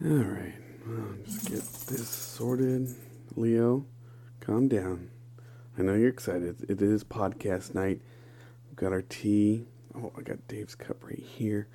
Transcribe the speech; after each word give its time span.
All 0.00 0.10
right, 0.10 0.54
well, 0.86 1.16
just 1.24 1.46
get 1.46 1.58
this 1.88 2.08
sorted. 2.08 2.94
Leo, 3.34 3.84
calm 4.38 4.68
down. 4.68 5.10
I 5.76 5.82
know 5.82 5.94
you're 5.94 6.08
excited. 6.08 6.70
It 6.70 6.80
is 6.80 7.02
podcast 7.02 7.74
night. 7.74 8.00
We've 8.68 8.76
got 8.76 8.92
our 8.92 9.02
tea. 9.02 9.66
Oh, 9.96 10.12
I 10.16 10.22
got 10.22 10.46
Dave's 10.46 10.76
cup 10.76 11.02
right 11.02 11.18
here. 11.18 11.66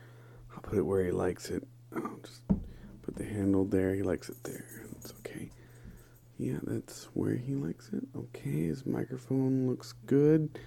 I'll 0.53 0.61
put 0.61 0.77
it 0.77 0.83
where 0.83 1.03
he 1.03 1.11
likes 1.11 1.49
it. 1.49 1.67
I'll 1.93 2.17
just 2.23 2.43
put 3.01 3.17
the 3.17 3.25
handle 3.25 3.65
there. 3.65 3.93
He 3.93 4.03
likes 4.03 4.29
it 4.29 4.41
there. 4.45 4.85
It's 4.93 5.13
okay. 5.19 5.51
Yeah, 6.39 6.59
that's 6.63 7.09
where 7.13 7.35
he 7.35 7.55
likes 7.55 7.89
it. 7.91 8.05
Okay, 8.15 8.67
his 8.67 8.85
microphone 8.85 9.67
looks 9.67 9.95
good. 10.05 10.59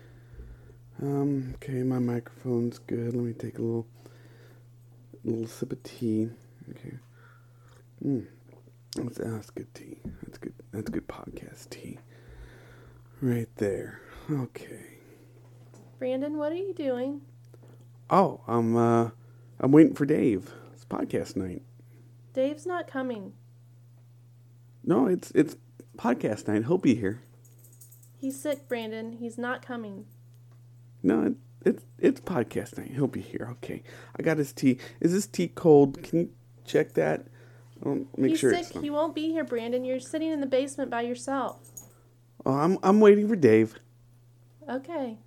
Um, 1.01 1.55
okay, 1.55 1.83
my 1.83 2.01
microphone's 2.01 2.79
good. 2.81 3.15
Let 3.15 3.25
me 3.25 3.33
take 3.33 3.59
a 3.59 3.63
little 3.63 3.87
little 5.25 5.47
sip 5.47 5.73
of 5.73 5.83
tea. 5.85 6.29
Okay. 6.69 6.99
Mm. 8.07 8.27
That's, 8.95 9.19
that's 9.19 9.51
good 9.51 9.75
tea. 9.75 9.99
That's 10.23 10.39
good. 10.39 10.55
That's 10.73 10.91
good 10.91 11.09
podcast 11.09 11.71
tea. 11.71 11.99
Right 13.21 13.49
there. 13.57 14.01
Okay. 14.31 14.99
Brandon, 15.99 16.37
what 16.37 16.53
are 16.53 16.57
you 16.57 16.73
doing? 16.73 17.23
Oh, 18.09 18.43
I'm 18.47 18.77
uh, 18.77 19.11
I'm 19.59 19.73
waiting 19.73 19.95
for 19.95 20.07
Dave. 20.07 20.53
It's 20.73 20.85
podcast 20.85 21.35
night. 21.35 21.63
Dave's 22.33 22.67
not 22.67 22.87
coming. 22.87 23.33
No, 24.85 25.07
it's 25.07 25.33
it's 25.33 25.57
podcast 25.97 26.47
night. 26.47 26.67
He'll 26.67 26.79
be 26.79 26.95
here. 26.95 27.23
He's 28.19 28.41
sick, 28.41 28.69
Brandon. 28.69 29.13
He's 29.13 29.37
not 29.37 29.67
coming. 29.67 30.07
No, 31.03 31.23
it, 31.23 31.35
it's 31.65 31.85
it's 31.99 32.21
podcast 32.21 32.79
night. 32.79 32.93
He'll 32.93 33.09
be 33.09 33.21
here. 33.21 33.49
Okay. 33.53 33.83
I 34.17 34.23
got 34.23 34.39
his 34.39 34.53
tea. 34.53 34.79
Is 35.01 35.13
this 35.13 35.27
tea 35.27 35.49
cold? 35.49 36.03
Can 36.05 36.19
you 36.21 36.31
check 36.65 36.95
that? 36.95 37.27
I'll 37.87 38.05
make 38.17 38.31
He's 38.33 38.41
sure 38.41 38.55
sick. 38.55 38.83
He 38.83 38.91
won't 38.91 39.15
be 39.15 39.31
here, 39.31 39.45
Brandon. 39.45 39.85
You're 39.85 40.01
sitting 40.01 40.31
in 40.31 40.41
the 40.41 40.47
basement 40.47 40.91
by 40.91 41.03
yourself. 41.03 41.59
Oh, 42.45 42.53
I'm 42.53 42.79
I'm 42.83 43.01
waiting 43.01 43.29
for 43.29 43.37
Dave. 43.37 43.79
Okay. 44.69 45.19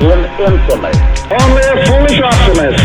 In 0.00 0.24
infamy. 0.38 0.92
Only 1.30 1.62
a 1.62 1.86
foolish 1.86 2.20
optimist 2.20 2.84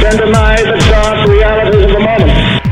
can 0.00 0.16
deny 0.16 0.56
the 0.62 0.78
dark 0.90 1.28
realities 1.28 1.82
of 1.84 1.90
the 1.90 2.00
moment. 2.00 2.62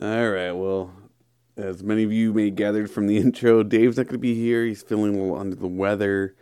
All 0.00 0.30
right. 0.30 0.52
Well, 0.52 0.92
as 1.56 1.82
many 1.82 2.02
of 2.02 2.12
you 2.12 2.32
may 2.32 2.50
gathered 2.50 2.90
from 2.90 3.06
the 3.06 3.16
intro, 3.18 3.62
Dave's 3.62 3.96
not 3.96 4.06
going 4.06 4.14
to 4.14 4.18
be 4.18 4.34
here. 4.34 4.64
He's 4.64 4.82
feeling 4.82 5.14
a 5.14 5.18
little 5.20 5.38
under 5.38 5.56
the 5.56 5.68
weather. 5.68 6.34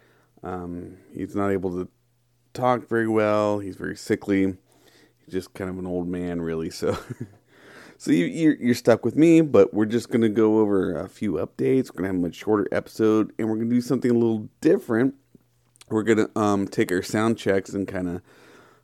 Um, 0.43 0.97
he's 1.13 1.35
not 1.35 1.51
able 1.51 1.71
to 1.73 1.89
talk 2.55 2.89
very 2.89 3.09
well. 3.09 3.59
He's 3.59 3.77
very 3.77 3.97
sickly. 3.97 4.57
He's 5.19 5.33
just 5.33 5.53
kind 5.55 5.69
of 5.69 5.79
an 5.79 5.87
old 5.87 6.09
man, 6.09 6.41
really. 6.41 6.71
So, 6.71 6.97
so 8.01 8.13
you, 8.13 8.25
you're 8.25 8.55
you're 8.55 8.75
stuck 8.75 9.05
with 9.05 9.15
me. 9.15 9.43
But 9.43 9.75
we're 9.75 9.85
just 9.85 10.09
going 10.09 10.23
to 10.23 10.31
go 10.31 10.61
over 10.61 10.99
a 10.99 11.07
few 11.07 11.33
updates. 11.33 11.91
We're 11.91 11.99
going 11.99 12.05
to 12.05 12.07
have 12.07 12.17
a 12.17 12.19
much 12.19 12.37
shorter 12.37 12.67
episode, 12.73 13.31
and 13.39 13.47
we're 13.47 13.57
going 13.57 13.69
to 13.69 13.75
do 13.75 13.83
something 13.83 14.11
a 14.11 14.15
little 14.15 14.49
different. 14.63 15.17
We're 15.91 16.05
going 16.05 16.17
to 16.17 16.31
um, 16.39 16.67
take 16.67 16.91
our 16.93 17.03
sound 17.03 17.37
checks 17.37 17.75
and 17.75 17.87
kind 17.87 18.09
of 18.09 18.23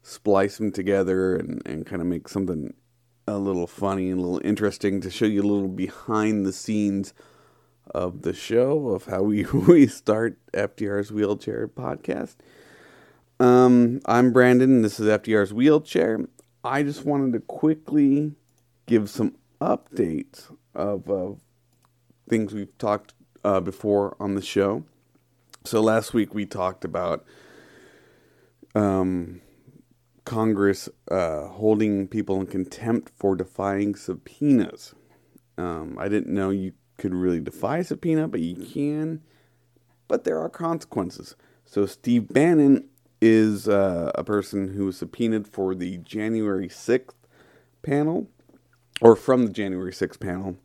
splice 0.02 0.58
them 0.58 0.70
together 0.70 1.34
and, 1.34 1.62
and 1.64 1.86
kind 1.86 2.02
of 2.02 2.08
make 2.08 2.28
something 2.28 2.74
a 3.26 3.38
little 3.38 3.66
funny 3.66 4.10
and 4.10 4.18
a 4.18 4.22
little 4.22 4.46
interesting 4.46 5.00
to 5.00 5.10
show 5.10 5.24
you 5.24 5.40
a 5.40 5.48
little 5.48 5.68
behind 5.68 6.44
the 6.44 6.52
scenes 6.52 7.14
of 7.94 8.20
the 8.20 8.34
show 8.34 8.88
of 8.88 9.06
how 9.06 9.22
we 9.22 9.44
we 9.66 9.86
start 9.86 10.36
FDR's 10.52 11.10
Wheelchair 11.10 11.66
podcast. 11.68 12.34
Um, 13.40 14.02
I'm 14.04 14.34
Brandon. 14.34 14.82
This 14.82 15.00
is 15.00 15.08
FDR's 15.08 15.54
Wheelchair. 15.54 16.20
I 16.62 16.82
just 16.82 17.06
wanted 17.06 17.32
to 17.32 17.40
quickly 17.40 18.34
give 18.86 19.10
some 19.10 19.34
updates 19.60 20.54
of, 20.74 21.08
of 21.10 21.40
things 22.28 22.54
we've 22.54 22.76
talked 22.78 23.14
uh, 23.44 23.60
before 23.60 24.16
on 24.18 24.34
the 24.34 24.42
show. 24.42 24.84
So 25.64 25.80
last 25.80 26.14
week 26.14 26.34
we 26.34 26.46
talked 26.46 26.84
about 26.84 27.24
um, 28.74 29.40
Congress 30.24 30.88
uh, 31.10 31.48
holding 31.48 32.08
people 32.08 32.40
in 32.40 32.46
contempt 32.46 33.10
for 33.16 33.34
defying 33.34 33.94
subpoenas. 33.94 34.94
Um, 35.58 35.96
I 35.98 36.08
didn't 36.08 36.32
know 36.32 36.50
you 36.50 36.72
could 36.98 37.14
really 37.14 37.40
defy 37.40 37.78
a 37.78 37.84
subpoena, 37.84 38.28
but 38.28 38.40
you 38.40 38.54
can. 38.66 39.22
But 40.08 40.24
there 40.24 40.38
are 40.40 40.48
consequences. 40.48 41.34
So 41.64 41.86
Steve 41.86 42.28
Bannon 42.28 42.88
is 43.20 43.68
uh, 43.68 44.12
a 44.14 44.22
person 44.22 44.74
who 44.74 44.86
was 44.86 44.98
subpoenaed 44.98 45.48
for 45.48 45.74
the 45.74 45.98
January 45.98 46.68
6th 46.68 47.14
panel, 47.82 48.28
or 49.00 49.16
from 49.16 49.46
the 49.46 49.52
January 49.52 49.92
6th 49.92 50.20
panel. 50.20 50.56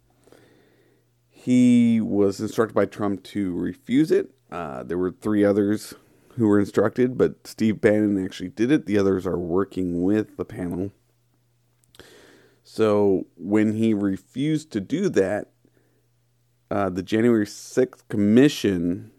He 1.30 2.00
was 2.00 2.40
instructed 2.40 2.74
by 2.74 2.86
Trump 2.86 3.24
to 3.24 3.54
refuse 3.54 4.12
it. 4.12 4.32
Uh, 4.52 4.84
there 4.84 4.98
were 4.98 5.12
three 5.12 5.44
others 5.44 5.94
who 6.36 6.48
were 6.48 6.60
instructed, 6.60 7.18
but 7.18 7.48
Steve 7.48 7.82
Bannon 7.82 8.24
actually 8.24 8.50
did 8.50 8.72
it. 8.72 8.86
The 8.86 8.98
others 8.98 9.26
are 9.26 9.40
working 9.40 10.04
with 10.04 10.38
the 10.38 10.46
panel. 10.46 10.92
So 12.64 13.26
when 13.36 13.74
he 13.74 13.94
refused 13.94 14.72
to 14.72 14.80
do 14.80 15.10
that, 15.10 15.50
uh, 16.70 16.90
the 16.90 17.04
January 17.04 17.46
6th 17.46 18.08
commission 18.08 19.12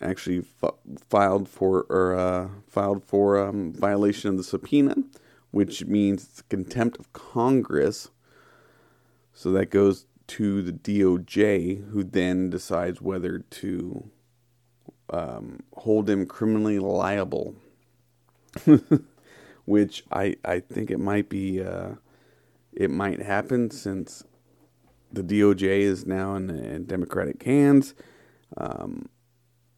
actually 0.00 0.44
f- 0.62 0.74
filed 1.08 1.48
for 1.48 1.86
or 1.88 2.14
uh, 2.14 2.48
filed 2.66 3.02
for 3.04 3.38
um, 3.38 3.72
violation 3.72 4.30
of 4.30 4.36
the 4.36 4.44
subpoena, 4.44 4.94
which 5.50 5.84
means 5.86 6.42
contempt 6.48 6.98
of 6.98 7.12
Congress. 7.12 8.10
So 9.38 9.52
that 9.52 9.70
goes 9.70 10.06
to 10.26 10.62
the 10.62 10.72
DOJ, 10.72 11.90
who 11.90 12.02
then 12.02 12.50
decides 12.50 13.00
whether 13.00 13.38
to 13.38 14.10
um, 15.10 15.60
hold 15.74 16.10
him 16.10 16.26
criminally 16.26 16.80
liable, 16.80 17.54
which 19.64 20.02
I 20.10 20.34
I 20.44 20.58
think 20.58 20.90
it 20.90 20.98
might 20.98 21.28
be 21.28 21.62
uh, 21.62 21.90
it 22.72 22.90
might 22.90 23.22
happen 23.22 23.70
since 23.70 24.24
the 25.12 25.22
DOJ 25.22 25.82
is 25.82 26.04
now 26.04 26.34
in, 26.34 26.50
in 26.50 26.86
Democratic 26.86 27.40
hands 27.44 27.94
um, 28.56 29.08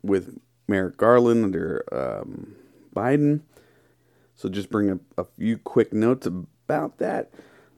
with 0.03 0.39
Merrick 0.69 0.97
Garland 0.97 1.45
under 1.45 1.85
um, 1.93 2.57
Biden. 2.97 3.43
So 4.37 4.49
just 4.49 4.71
bring 4.71 4.99
a 5.19 5.25
few 5.25 5.59
quick 5.59 5.93
notes 5.93 6.27
about 6.27 6.97
that. 6.97 7.31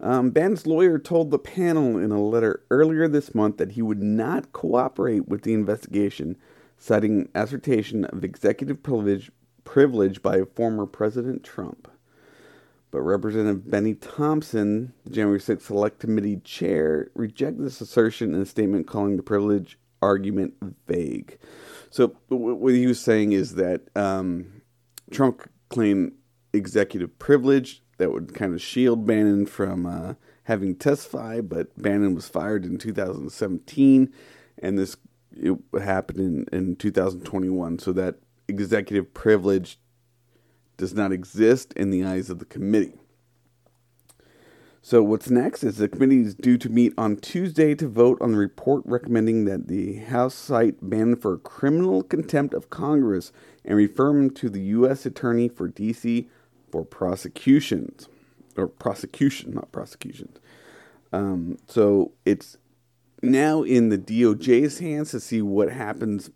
Um, 0.02 0.30
Bannon's 0.30 0.66
lawyer 0.66 0.98
told 0.98 1.30
the 1.30 1.38
panel 1.38 1.96
in 1.96 2.10
a 2.10 2.20
letter 2.20 2.64
earlier 2.70 3.06
this 3.06 3.34
month 3.34 3.58
that 3.58 3.72
he 3.72 3.82
would 3.82 4.02
not 4.02 4.52
cooperate 4.52 5.28
with 5.28 5.42
the 5.42 5.54
investigation, 5.54 6.36
citing 6.76 7.28
assertion 7.36 8.04
of 8.06 8.24
executive 8.24 8.82
privilege, 8.82 9.30
privilege 9.62 10.20
by 10.20 10.42
former 10.56 10.86
President 10.86 11.44
Trump. 11.44 11.88
But 12.90 13.02
Representative 13.02 13.70
Bennie 13.70 13.94
Thompson, 13.94 14.92
the 15.04 15.10
January 15.10 15.38
6th 15.38 15.62
Select 15.62 16.00
Committee 16.00 16.38
chair, 16.38 17.10
rejected 17.14 17.64
this 17.64 17.80
assertion 17.80 18.34
in 18.34 18.42
a 18.42 18.46
statement 18.46 18.88
calling 18.88 19.16
the 19.16 19.22
privilege 19.22 19.78
argument 20.02 20.54
vague. 20.88 21.38
So, 21.90 22.16
what 22.28 22.74
he 22.74 22.86
was 22.86 23.00
saying 23.00 23.32
is 23.32 23.54
that 23.54 23.82
um, 23.96 24.62
Trump 25.10 25.48
claimed 25.70 26.12
executive 26.52 27.18
privilege 27.18 27.82
that 28.02 28.12
would 28.12 28.34
kind 28.34 28.52
of 28.52 28.60
shield 28.60 29.06
Bannon 29.06 29.46
from 29.46 29.86
uh, 29.86 30.14
having 30.44 30.74
testify. 30.74 31.40
but 31.40 31.80
Bannon 31.80 32.16
was 32.16 32.28
fired 32.28 32.64
in 32.64 32.76
2017, 32.76 34.12
and 34.58 34.78
this 34.78 34.96
it 35.34 35.56
happened 35.80 36.18
in, 36.18 36.46
in 36.52 36.76
2021. 36.76 37.78
So 37.78 37.92
that 37.92 38.16
executive 38.48 39.14
privilege 39.14 39.78
does 40.76 40.92
not 40.92 41.12
exist 41.12 41.72
in 41.74 41.90
the 41.90 42.04
eyes 42.04 42.28
of 42.28 42.38
the 42.38 42.44
committee. 42.44 42.94
So, 44.84 45.00
what's 45.00 45.30
next 45.30 45.62
is 45.62 45.76
the 45.76 45.88
committee 45.88 46.22
is 46.22 46.34
due 46.34 46.58
to 46.58 46.68
meet 46.68 46.92
on 46.98 47.18
Tuesday 47.18 47.76
to 47.76 47.86
vote 47.86 48.18
on 48.20 48.32
the 48.32 48.38
report 48.38 48.82
recommending 48.84 49.44
that 49.44 49.68
the 49.68 49.98
House 49.98 50.34
cite 50.34 50.78
Bannon 50.82 51.14
for 51.14 51.38
criminal 51.38 52.02
contempt 52.02 52.52
of 52.52 52.68
Congress 52.68 53.30
and 53.64 53.76
refer 53.76 54.10
him 54.10 54.30
to 54.30 54.50
the 54.50 54.60
U.S. 54.60 55.06
Attorney 55.06 55.48
for 55.48 55.68
D.C. 55.68 56.28
for 56.72 56.84
prosecutions. 56.84 58.08
Or 58.56 58.66
prosecution, 58.66 59.54
not 59.54 59.70
prosecutions. 59.70 60.38
Um, 61.12 61.58
so, 61.68 62.12
it's 62.24 62.56
now 63.22 63.62
in 63.62 63.90
the 63.90 63.98
DOJ's 63.98 64.78
hands 64.80 65.12
to 65.12 65.20
see 65.20 65.40
what 65.40 65.70
happens. 65.70 66.30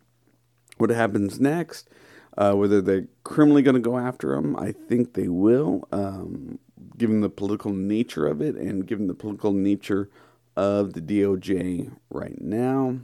What 0.77 0.89
happens 0.91 1.39
next? 1.39 1.89
Uh, 2.37 2.53
whether 2.53 2.81
they're 2.81 3.07
criminally 3.23 3.63
going 3.63 3.75
to 3.75 3.81
go 3.81 3.97
after 3.97 4.35
him, 4.35 4.55
I 4.55 4.71
think 4.71 5.15
they 5.15 5.27
will, 5.27 5.87
um, 5.91 6.59
given 6.95 7.21
the 7.21 7.29
political 7.29 7.73
nature 7.73 8.27
of 8.27 8.41
it 8.41 8.55
and 8.55 8.85
given 8.85 9.07
the 9.07 9.15
political 9.15 9.53
nature 9.53 10.09
of 10.55 10.93
the 10.93 11.01
DOJ 11.01 11.91
right 12.11 12.39
now 12.39 12.99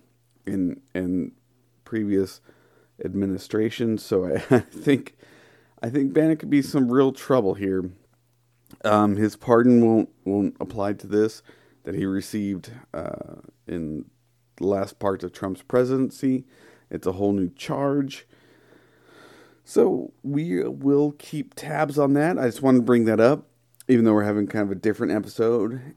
in 0.45 0.81
in 0.93 1.31
previous 1.85 2.41
administrations. 3.03 4.03
So 4.03 4.25
I, 4.25 4.43
I 4.55 4.59
think 4.59 5.15
I 5.83 5.89
think 5.89 6.13
Bannon 6.13 6.37
could 6.37 6.49
be 6.49 6.61
some 6.61 6.89
real 6.89 7.11
trouble 7.11 7.55
here. 7.55 7.91
Um, 8.85 9.17
his 9.17 9.35
pardon 9.35 9.85
won't 9.85 10.09
won't 10.23 10.55
apply 10.61 10.93
to 10.93 11.07
this 11.07 11.43
that 11.83 11.93
he 11.93 12.05
received 12.05 12.71
uh, 12.93 13.41
in 13.67 14.05
the 14.55 14.65
last 14.65 14.97
part 14.97 15.23
of 15.23 15.33
Trump's 15.33 15.61
presidency. 15.61 16.45
It's 16.89 17.05
a 17.05 17.11
whole 17.11 17.33
new 17.33 17.49
charge. 17.49 18.25
So 19.65 20.13
we 20.23 20.63
will 20.63 21.11
keep 21.13 21.53
tabs 21.53 21.99
on 21.99 22.13
that. 22.13 22.39
I 22.39 22.45
just 22.45 22.61
wanted 22.61 22.79
to 22.79 22.85
bring 22.85 23.05
that 23.05 23.19
up, 23.19 23.47
even 23.89 24.05
though 24.05 24.13
we're 24.13 24.23
having 24.23 24.47
kind 24.47 24.63
of 24.63 24.71
a 24.71 24.79
different 24.79 25.11
episode. 25.11 25.95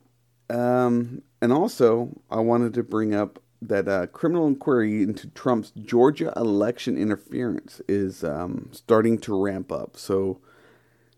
Um, 0.50 1.22
and 1.40 1.52
also, 1.52 2.10
I 2.30 2.40
wanted 2.40 2.74
to 2.74 2.82
bring 2.82 3.14
up 3.14 3.40
that 3.68 3.88
uh, 3.88 4.06
criminal 4.08 4.46
inquiry 4.46 5.02
into 5.02 5.28
Trump's 5.28 5.70
Georgia 5.70 6.32
election 6.36 6.96
interference 6.96 7.80
is 7.88 8.24
um, 8.24 8.68
starting 8.72 9.18
to 9.18 9.40
ramp 9.40 9.70
up. 9.72 9.96
So 9.96 10.40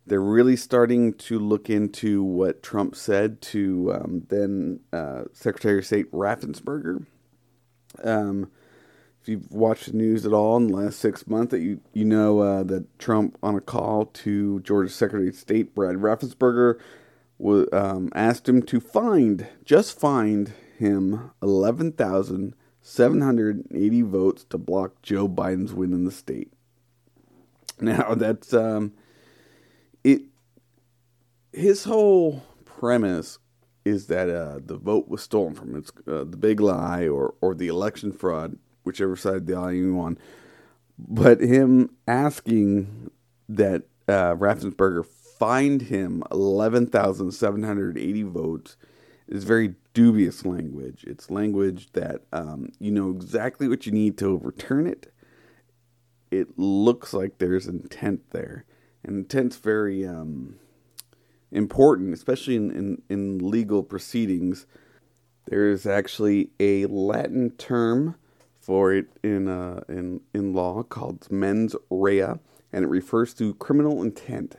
they're 0.07 0.21
really 0.21 0.57
starting 0.57 1.13
to 1.15 1.39
look 1.39 1.69
into 1.69 2.23
what 2.23 2.63
Trump 2.63 2.95
said 2.97 3.41
to 3.43 3.93
um, 3.95 4.27
then 4.29 4.81
uh, 4.93 5.25
Secretary 5.33 5.79
of 5.79 5.87
State 5.87 6.11
Raffensperger. 6.13 7.07
Um, 8.03 8.51
if 9.21 9.29
you've 9.29 9.51
watched 9.51 9.87
the 9.87 9.97
news 9.97 10.25
at 10.25 10.33
all 10.33 10.57
in 10.57 10.69
the 10.69 10.77
last 10.77 10.99
six 10.99 11.27
months, 11.27 11.51
that 11.51 11.61
you 11.61 11.81
you 11.93 12.05
know 12.05 12.41
uh, 12.41 12.63
that 12.65 12.99
Trump 12.99 13.37
on 13.43 13.57
a 13.57 13.61
call 13.61 14.07
to 14.07 14.61
Georgia 14.61 14.91
Secretary 14.91 15.29
of 15.29 15.35
State 15.35 15.75
Brad 15.75 15.97
Raffensperger 15.97 16.79
um, 17.73 18.11
asked 18.15 18.49
him 18.49 18.63
to 18.63 18.81
find 18.81 19.47
just 19.65 19.99
find 19.99 20.53
him 20.79 21.31
eleven 21.43 21.93
thousand 21.93 22.55
seven 22.81 23.21
hundred 23.21 23.65
eighty 23.75 24.03
votes 24.03 24.45
to 24.51 24.59
block 24.59 25.03
Joe 25.03 25.29
Biden's 25.29 25.75
win 25.75 25.93
in 25.93 26.05
the 26.05 26.13
state. 26.13 26.53
Now 27.81 28.15
that's 28.15 28.53
um, 28.53 28.93
it. 30.03 30.23
His 31.53 31.85
whole 31.85 32.43
premise 32.65 33.39
is 33.85 34.07
that 34.09 34.29
uh, 34.29 34.59
the 34.65 34.77
vote 34.77 35.09
was 35.09 35.23
stolen 35.23 35.55
from 35.55 35.71
him. 35.71 35.77
It's 35.77 35.93
uh, 36.07 36.25
the 36.25 36.37
big 36.37 36.61
lie 36.61 37.07
or 37.07 37.35
or 37.41 37.55
the 37.55 37.69
election 37.69 38.13
fraud 38.13 38.59
whichever 38.85 39.17
side 39.17 39.47
the 39.47 39.55
aisle 39.55 39.73
you 39.73 40.01
on. 40.01 40.19
But 40.99 41.41
him 41.41 41.91
asking 42.09 43.11
that 43.49 43.85
uh, 44.09 44.35
Raffensperger 44.35 45.07
find 45.07 45.83
him 45.83 46.25
11,780 46.33 48.23
votes 48.25 48.77
is 49.29 49.45
very 49.45 49.75
dubious 49.95 50.45
language. 50.45 51.05
It's 51.07 51.31
language 51.31 51.93
that 51.93 52.23
um, 52.33 52.71
you 52.79 52.91
know 52.91 53.11
exactly 53.11 53.69
what 53.69 53.87
you 53.87 53.93
need 53.93 54.17
to 54.19 54.27
overturn 54.27 54.87
it. 54.87 55.13
It 56.31 56.59
looks 56.59 57.13
like 57.13 57.39
there's 57.39 57.67
intent 57.67 58.31
there. 58.31 58.65
And 59.05 59.17
intent's 59.17 59.57
very 59.57 60.07
um, 60.07 60.57
important, 61.51 62.13
especially 62.15 62.57
in, 62.57 62.71
in, 62.71 63.03
in 63.09 63.51
legal 63.51 63.83
proceedings. 63.83 64.67
There 65.47 65.71
is 65.71 65.87
actually 65.87 66.51
a 66.61 66.87
Latin 66.87 67.51
term 67.51 68.17
for 68.61 68.93
it 68.93 69.07
in 69.23 69.49
uh, 69.49 69.83
in 69.89 70.21
in 70.35 70.53
law 70.53 70.83
called 70.83 71.31
mens 71.31 71.75
rea, 71.91 72.35
and 72.73 72.85
it 72.85 72.89
refers 72.89 73.33
to 73.35 73.55
criminal 73.55 74.03
intent. 74.03 74.57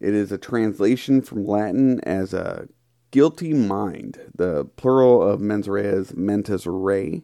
It 0.00 0.14
is 0.14 0.32
a 0.32 0.38
translation 0.38 1.22
from 1.22 1.46
Latin 1.46 2.00
as 2.00 2.34
a 2.34 2.66
guilty 3.10 3.52
mind. 3.52 4.20
The 4.34 4.64
plural 4.76 5.22
of 5.22 5.40
mens 5.40 5.68
rea 5.68 5.84
is 5.84 6.14
mentis 6.14 6.66
re, 6.66 7.22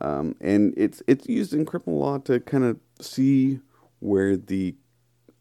um, 0.00 0.34
and 0.40 0.74
it's 0.76 1.02
it's 1.06 1.28
used 1.28 1.52
in 1.52 1.64
criminal 1.64 1.98
law 1.98 2.18
to 2.18 2.40
kind 2.40 2.64
of 2.64 2.78
see 3.00 3.60
where 4.00 4.36
the 4.36 4.74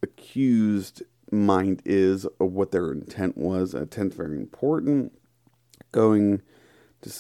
accused 0.02 1.04
mind 1.32 1.82
is 1.86 2.26
or 2.40 2.48
what 2.48 2.72
their 2.72 2.92
intent 2.92 3.38
was. 3.38 3.74
Intent's 3.74 4.16
very 4.16 4.38
important. 4.38 5.14
Going 5.92 6.42
to 7.02 7.12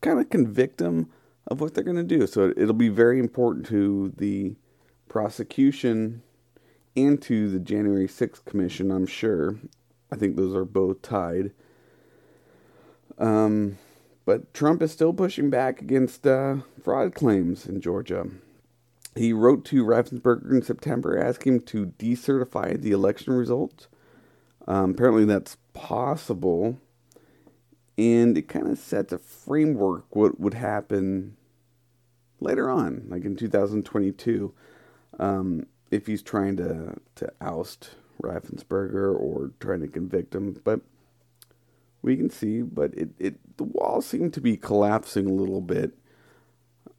kind 0.00 0.20
of 0.20 0.30
convict 0.30 0.78
them 0.78 1.10
of 1.46 1.60
what 1.60 1.74
they're 1.74 1.84
going 1.84 1.96
to 1.96 2.02
do. 2.02 2.26
So 2.26 2.52
it'll 2.56 2.74
be 2.74 2.88
very 2.88 3.18
important 3.18 3.66
to 3.66 4.12
the 4.16 4.56
prosecution 5.08 6.22
and 6.96 7.20
to 7.22 7.50
the 7.50 7.58
January 7.58 8.06
6th 8.06 8.44
commission, 8.44 8.90
I'm 8.90 9.06
sure. 9.06 9.56
I 10.10 10.16
think 10.16 10.36
those 10.36 10.54
are 10.54 10.64
both 10.64 11.02
tied. 11.02 11.52
Um, 13.18 13.78
but 14.24 14.52
Trump 14.54 14.82
is 14.82 14.92
still 14.92 15.12
pushing 15.12 15.50
back 15.50 15.80
against 15.80 16.26
uh, 16.26 16.56
fraud 16.82 17.14
claims 17.14 17.66
in 17.66 17.80
Georgia. 17.80 18.26
He 19.16 19.32
wrote 19.32 19.64
to 19.66 19.84
Raffensperger 19.84 20.50
in 20.50 20.62
September 20.62 21.18
asking 21.18 21.54
him 21.54 21.60
to 21.62 21.86
decertify 21.98 22.80
the 22.80 22.92
election 22.92 23.32
results. 23.32 23.88
Um, 24.66 24.90
apparently, 24.90 25.24
that's 25.24 25.56
possible. 25.72 26.78
And 27.96 28.38
it 28.38 28.48
kind 28.48 28.68
of 28.68 28.78
sets 28.78 29.12
a 29.12 29.18
framework 29.18 30.14
what 30.14 30.38
would 30.38 30.54
happen 30.54 31.36
later 32.38 32.70
on, 32.70 33.06
like 33.08 33.24
in 33.24 33.34
2022, 33.34 34.54
um, 35.18 35.66
if 35.90 36.06
he's 36.06 36.22
trying 36.22 36.56
to, 36.58 36.94
to 37.16 37.32
oust 37.40 37.96
Raffensperger 38.22 39.14
or 39.18 39.52
trying 39.60 39.80
to 39.80 39.88
convict 39.88 40.34
him. 40.34 40.60
But 40.64 40.80
we 42.02 42.16
can 42.16 42.30
see, 42.30 42.62
but 42.62 42.94
it, 42.94 43.10
it 43.18 43.56
the 43.56 43.64
walls 43.64 44.06
seem 44.06 44.30
to 44.32 44.40
be 44.40 44.56
collapsing 44.56 45.26
a 45.26 45.32
little 45.32 45.60
bit 45.60 45.92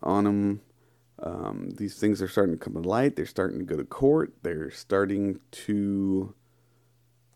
on 0.04 0.26
him. 0.26 0.62
Um, 1.22 1.72
these 1.72 1.98
things 2.00 2.22
are 2.22 2.28
starting 2.28 2.58
to 2.58 2.64
come 2.64 2.82
to 2.82 2.88
light. 2.88 3.16
They're 3.16 3.26
starting 3.26 3.60
to 3.60 3.66
go 3.66 3.76
to 3.76 3.84
court. 3.84 4.34
They're 4.42 4.72
starting 4.72 5.40
to 5.52 6.34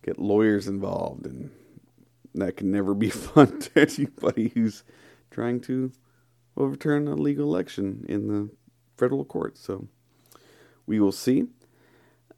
get 0.03 0.19
lawyers 0.19 0.67
involved, 0.67 1.25
and 1.25 1.51
that 2.35 2.57
can 2.57 2.71
never 2.71 2.93
be 2.93 3.09
fun 3.09 3.59
to 3.59 3.71
anybody 3.75 4.49
who's 4.49 4.83
trying 5.31 5.61
to 5.61 5.91
overturn 6.55 7.07
a 7.07 7.15
legal 7.15 7.45
election 7.45 8.05
in 8.07 8.27
the 8.27 8.49
federal 8.97 9.25
court. 9.25 9.57
So 9.57 9.87
we 10.85 10.99
will 10.99 11.11
see. 11.11 11.45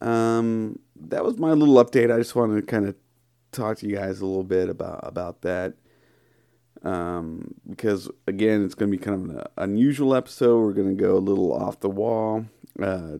Um, 0.00 0.78
that 1.08 1.24
was 1.24 1.38
my 1.38 1.52
little 1.52 1.82
update. 1.82 2.12
I 2.12 2.18
just 2.18 2.34
wanted 2.34 2.56
to 2.56 2.62
kind 2.62 2.86
of 2.86 2.94
talk 3.52 3.78
to 3.78 3.88
you 3.88 3.96
guys 3.96 4.20
a 4.20 4.26
little 4.26 4.44
bit 4.44 4.68
about 4.68 5.00
about 5.02 5.42
that. 5.42 5.74
Um, 6.82 7.54
because 7.68 8.10
again, 8.26 8.64
it's 8.64 8.74
going 8.74 8.90
to 8.90 8.96
be 8.96 9.02
kind 9.02 9.30
of 9.30 9.36
an 9.36 9.44
unusual 9.56 10.14
episode. 10.14 10.60
We're 10.60 10.72
going 10.72 10.96
to 10.96 11.02
go 11.02 11.16
a 11.16 11.18
little 11.18 11.52
off 11.52 11.80
the 11.80 11.90
wall. 11.90 12.46
Uh, 12.80 13.18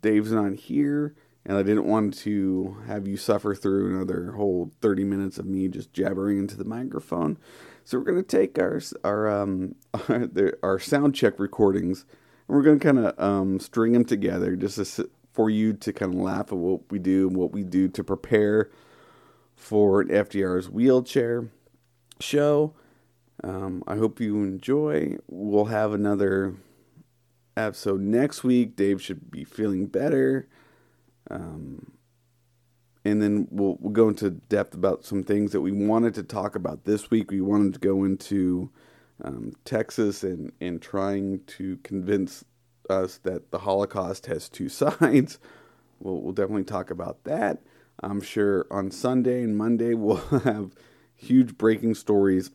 Dave's 0.00 0.32
not 0.32 0.54
here, 0.54 1.14
and 1.44 1.56
I 1.56 1.62
didn't 1.62 1.86
want 1.86 2.16
to 2.18 2.76
have 2.86 3.06
you 3.06 3.16
suffer 3.16 3.54
through 3.54 3.94
another 3.94 4.32
whole 4.32 4.72
30 4.80 5.04
minutes 5.04 5.38
of 5.38 5.46
me 5.46 5.68
just 5.68 5.92
jabbering 5.92 6.38
into 6.38 6.56
the 6.56 6.64
microphone. 6.64 7.38
So 7.84 7.98
we're 7.98 8.04
going 8.04 8.22
to 8.22 8.22
take 8.22 8.58
our 8.58 8.80
our 9.04 9.28
um 9.28 9.74
our, 10.08 10.28
our 10.62 10.78
sound 10.78 11.14
check 11.14 11.38
recordings 11.38 12.04
and 12.48 12.56
we're 12.56 12.62
going 12.62 12.78
to 12.78 12.84
kind 12.84 12.98
of 12.98 13.18
um, 13.18 13.60
string 13.60 13.92
them 13.92 14.04
together 14.04 14.56
just 14.56 14.96
to, 14.96 15.10
for 15.38 15.48
you 15.48 15.72
to 15.72 15.92
kind 15.92 16.12
of 16.12 16.18
laugh 16.18 16.50
at 16.50 16.58
what 16.58 16.80
we 16.90 16.98
do 16.98 17.28
and 17.28 17.36
what 17.36 17.52
we 17.52 17.62
do 17.62 17.86
to 17.86 18.02
prepare 18.02 18.68
for 19.54 20.00
an 20.00 20.08
FDR's 20.08 20.68
wheelchair 20.68 21.48
show. 22.18 22.74
Um, 23.44 23.84
I 23.86 23.94
hope 23.94 24.18
you 24.18 24.42
enjoy. 24.42 25.16
We'll 25.28 25.66
have 25.66 25.92
another 25.92 26.56
episode 27.56 28.00
next 28.00 28.42
week. 28.42 28.74
Dave 28.74 29.00
should 29.00 29.30
be 29.30 29.44
feeling 29.44 29.86
better. 29.86 30.48
Um, 31.30 31.92
and 33.04 33.22
then 33.22 33.46
we'll 33.52 33.76
we'll 33.78 33.92
go 33.92 34.08
into 34.08 34.30
depth 34.30 34.74
about 34.74 35.04
some 35.04 35.22
things 35.22 35.52
that 35.52 35.60
we 35.60 35.70
wanted 35.70 36.14
to 36.14 36.24
talk 36.24 36.56
about 36.56 36.82
this 36.82 37.12
week. 37.12 37.30
We 37.30 37.42
wanted 37.42 37.74
to 37.74 37.78
go 37.78 38.02
into 38.02 38.72
um, 39.22 39.52
Texas 39.64 40.24
and 40.24 40.50
and 40.60 40.82
trying 40.82 41.44
to 41.58 41.76
convince 41.84 42.44
us 42.90 43.18
that 43.18 43.50
the 43.50 43.58
Holocaust 43.60 44.26
has 44.26 44.48
two 44.48 44.68
sides. 44.68 45.38
We'll 46.00 46.20
we'll 46.20 46.32
definitely 46.32 46.64
talk 46.64 46.90
about 46.90 47.24
that. 47.24 47.62
I'm 48.00 48.20
sure 48.20 48.66
on 48.70 48.90
Sunday 48.90 49.42
and 49.42 49.56
Monday 49.56 49.94
we'll 49.94 50.16
have 50.16 50.74
huge 51.14 51.58
breaking 51.58 51.94
stories. 51.94 52.50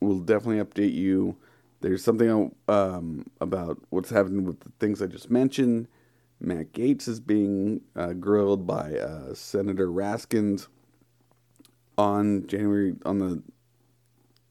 We'll 0.00 0.20
definitely 0.20 0.64
update 0.64 0.94
you. 0.94 1.36
There's 1.80 2.02
something 2.02 2.54
um, 2.66 3.26
about 3.40 3.78
what's 3.90 4.10
happening 4.10 4.44
with 4.44 4.60
the 4.60 4.72
things 4.80 5.00
I 5.00 5.06
just 5.06 5.30
mentioned 5.30 5.88
Matt 6.40 6.72
Gaetz 6.72 7.08
is 7.08 7.20
being 7.20 7.80
uh, 7.96 8.12
grilled 8.12 8.66
by 8.66 8.94
uh, 8.96 9.34
Senator 9.34 9.88
Raskins 9.88 10.68
on 11.96 12.46
January 12.46 12.94
on 13.04 13.18
the 13.18 13.42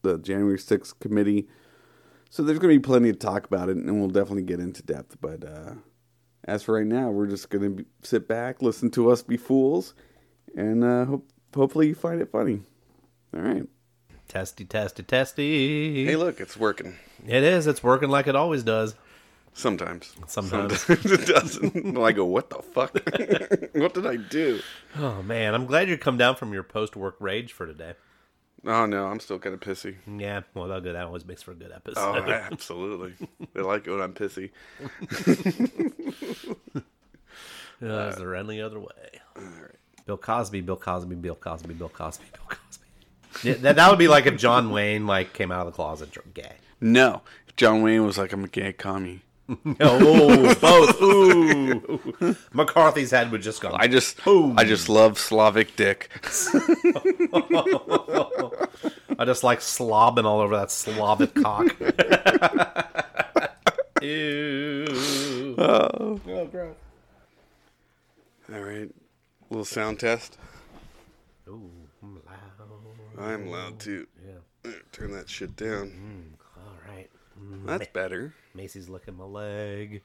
the 0.02 0.18
January 0.18 0.58
6th 0.58 1.00
committee. 1.00 1.48
So 2.30 2.44
there's 2.44 2.60
going 2.60 2.74
to 2.74 2.80
be 2.80 2.84
plenty 2.84 3.12
to 3.12 3.18
talk 3.18 3.46
about 3.46 3.70
it, 3.70 3.78
and 3.78 4.00
we'll 4.00 4.10
definitely 4.10 4.44
get 4.44 4.60
into 4.60 4.84
depth. 4.84 5.18
But 5.22 5.44
uh, 5.46 5.74
as 6.46 6.64
for 6.64 6.76
right 6.76 6.86
now, 6.86 7.10
we're 7.10 7.28
just 7.28 7.50
going 7.50 7.78
to 7.78 7.86
sit 8.04 8.28
back, 8.28 8.62
listen 8.62 8.90
to 8.92 9.12
us 9.12 9.22
be 9.22 9.38
fools, 9.38 9.94
and 10.56 10.84
uh, 10.84 11.06
hope, 11.06 11.30
hopefully 11.56 11.88
you 11.88 11.96
find 11.96 12.22
it 12.22 12.32
funny. 12.32 12.62
All 13.36 13.42
right. 13.42 13.68
Testy, 14.28 14.66
testy, 14.66 15.04
testy. 15.04 16.06
Hey, 16.06 16.16
look, 16.18 16.42
it's 16.42 16.58
working. 16.58 16.96
It 17.26 17.44
is. 17.44 17.66
It's 17.66 17.82
working 17.82 18.10
like 18.10 18.28
it 18.28 18.36
always 18.36 18.64
does. 18.64 18.96
Sometimes. 19.54 20.14
Sometimes. 20.28 20.86
it 20.90 21.26
doesn't. 21.26 21.74
And 21.74 21.98
I 21.98 22.12
go, 22.12 22.26
what 22.26 22.50
the 22.50 22.62
fuck? 22.62 22.94
what 23.74 23.94
did 23.94 24.06
I 24.06 24.18
do? 24.18 24.60
Oh 24.98 25.24
man, 25.24 25.56
I'm 25.56 25.66
glad 25.66 25.90
you 25.90 25.98
come 25.98 26.18
down 26.18 26.36
from 26.36 26.54
your 26.54 26.62
post-work 26.62 27.16
rage 27.20 27.54
for 27.54 27.66
today. 27.66 27.94
Oh, 28.66 28.86
no, 28.86 29.06
I'm 29.08 29.20
still 29.20 29.40
kind 29.40 29.54
of 29.54 29.62
pissy. 29.62 29.96
Yeah, 30.08 30.42
well, 30.54 30.68
that, 30.68 30.84
that 30.84 30.96
always 30.96 31.26
makes 31.26 31.42
for 31.42 31.52
a 31.52 31.56
good 31.56 31.72
episode. 31.72 32.26
Oh, 32.28 32.32
absolutely. 32.52 33.14
they 33.54 33.62
like 33.62 33.88
it 33.88 33.92
when 33.92 34.02
I'm 34.02 34.14
pissy. 34.14 34.52
Uh, 37.80 38.08
is 38.10 38.16
there 38.16 38.36
any 38.36 38.60
other 38.60 38.80
way? 38.80 39.22
Bill 40.08 40.18
Cosby, 40.18 40.62
Bill 40.62 40.78
Cosby, 40.78 41.14
Bill 41.14 41.36
Cosby, 41.36 41.76
Bill 41.76 41.90
Cosby, 41.90 42.26
Bill 42.34 42.42
Cosby. 42.48 42.88
Yeah, 43.44 43.54
that, 43.62 43.76
that 43.76 43.90
would 43.90 44.00
be 44.00 44.08
like 44.08 44.26
if 44.26 44.36
John 44.38 44.72
Wayne 44.72 45.06
like 45.06 45.34
came 45.34 45.52
out 45.52 45.68
of 45.68 45.74
the 45.74 45.76
closet 45.76 46.10
gay. 46.34 46.54
No. 46.82 47.22
If 47.48 47.56
John 47.56 47.84
Wayne 47.84 48.04
was 48.04 48.18
like, 48.18 48.34
I'm 48.34 48.44
a 48.44 48.48
gay 48.48 48.74
commie. 48.74 49.22
Oh, 49.80 50.56
both. 50.56 51.02
Ooh. 51.02 52.36
McCarthy's 52.52 53.12
head 53.12 53.32
would 53.32 53.42
just 53.42 53.62
go. 53.62 53.72
I 53.74 53.88
just, 53.88 54.20
I 54.28 54.66
just 54.66 54.90
love 54.90 55.18
Slavic 55.18 55.76
dick. 55.78 56.10
I 59.20 59.26
just 59.26 59.44
like 59.44 59.60
slobbing 59.60 60.26
all 60.26 60.40
over 60.42 60.56
that 60.58 60.72
Slavic 60.72 61.34
cock. 61.36 61.68
Ew. 64.02 65.56
Oh. 65.58 66.20
Oh, 66.28 66.46
gross. 66.46 66.76
All 68.54 68.62
right. 68.62 68.90
Little 69.50 69.66
sound 69.66 70.00
test. 70.00 70.38
Ooh, 71.48 71.70
I'm 72.04 72.16
loud. 72.26 72.36
I'm 73.20 73.50
loud 73.50 73.80
too. 73.80 74.06
Yeah. 74.26 74.72
Turn 74.92 75.12
that 75.14 75.30
shit 75.30 75.56
down. 75.56 75.90
Mm, 75.90 76.34
all 76.58 76.78
right. 76.94 77.10
Mm, 77.42 77.66
That's 77.66 77.88
better. 77.88 78.34
Macy's 78.54 78.90
licking 78.90 79.16
my 79.18 79.24
leg. 79.26 80.02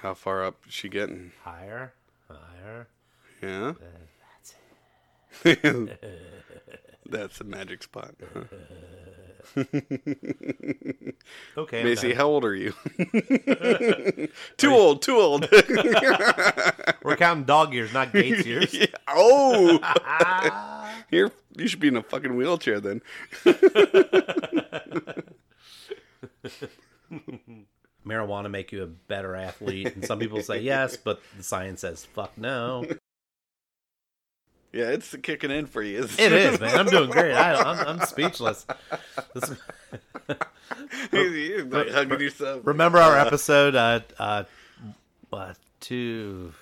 How 0.00 0.14
far 0.14 0.44
up 0.44 0.56
is 0.66 0.72
she 0.74 0.88
getting? 0.88 1.32
Higher, 1.42 1.92
higher. 2.28 2.86
Yeah. 3.42 3.72
That's 3.72 3.80
it. 3.80 4.08
That's 5.44 7.38
the 7.38 7.44
magic 7.44 7.82
spot. 7.82 8.14
huh? 8.34 8.44
Okay. 11.56 11.80
I'm 11.80 11.84
Macy, 11.86 12.08
done. 12.08 12.16
how 12.16 12.26
old 12.28 12.44
are 12.44 12.54
you? 12.54 12.72
too 14.56 14.70
old, 14.70 15.02
too 15.02 15.16
old. 15.16 15.48
We're 17.02 17.16
counting 17.16 17.44
dog 17.44 17.74
years, 17.74 17.92
not 17.92 18.12
Gates 18.12 18.46
years. 18.46 18.72
Yeah. 18.72 18.86
Oh, 19.08 19.78
here 21.10 21.30
you 21.56 21.68
should 21.68 21.80
be 21.80 21.88
in 21.88 21.96
a 21.96 22.02
fucking 22.02 22.34
wheelchair 22.34 22.80
then. 22.80 23.02
Marijuana 28.06 28.50
make 28.50 28.72
you 28.72 28.82
a 28.82 28.86
better 28.86 29.36
athlete, 29.36 29.94
and 29.94 30.04
some 30.04 30.18
people 30.18 30.42
say 30.42 30.60
yes, 30.60 30.96
but 30.96 31.20
the 31.36 31.42
science 31.42 31.80
says 31.82 32.04
fuck 32.04 32.36
no. 32.38 32.86
Yeah, 34.72 34.88
it's 34.88 35.14
kicking 35.16 35.50
in 35.50 35.66
for 35.66 35.82
you. 35.82 36.02
It 36.02 36.32
is, 36.32 36.58
man. 36.58 36.78
I'm 36.78 36.86
doing 36.86 37.10
great. 37.10 37.34
I, 37.34 37.54
I'm, 37.54 38.00
I'm 38.00 38.06
speechless. 38.06 38.64
This, 39.34 39.54
You're 41.12 41.66
not 41.66 41.90
hugging 41.90 42.20
yourself. 42.20 42.62
remember 42.64 42.98
our 42.98 43.18
episode? 43.18 43.74
Uh, 43.74 44.00
uh, 44.18 44.44
what 45.28 45.58
two? 45.80 46.54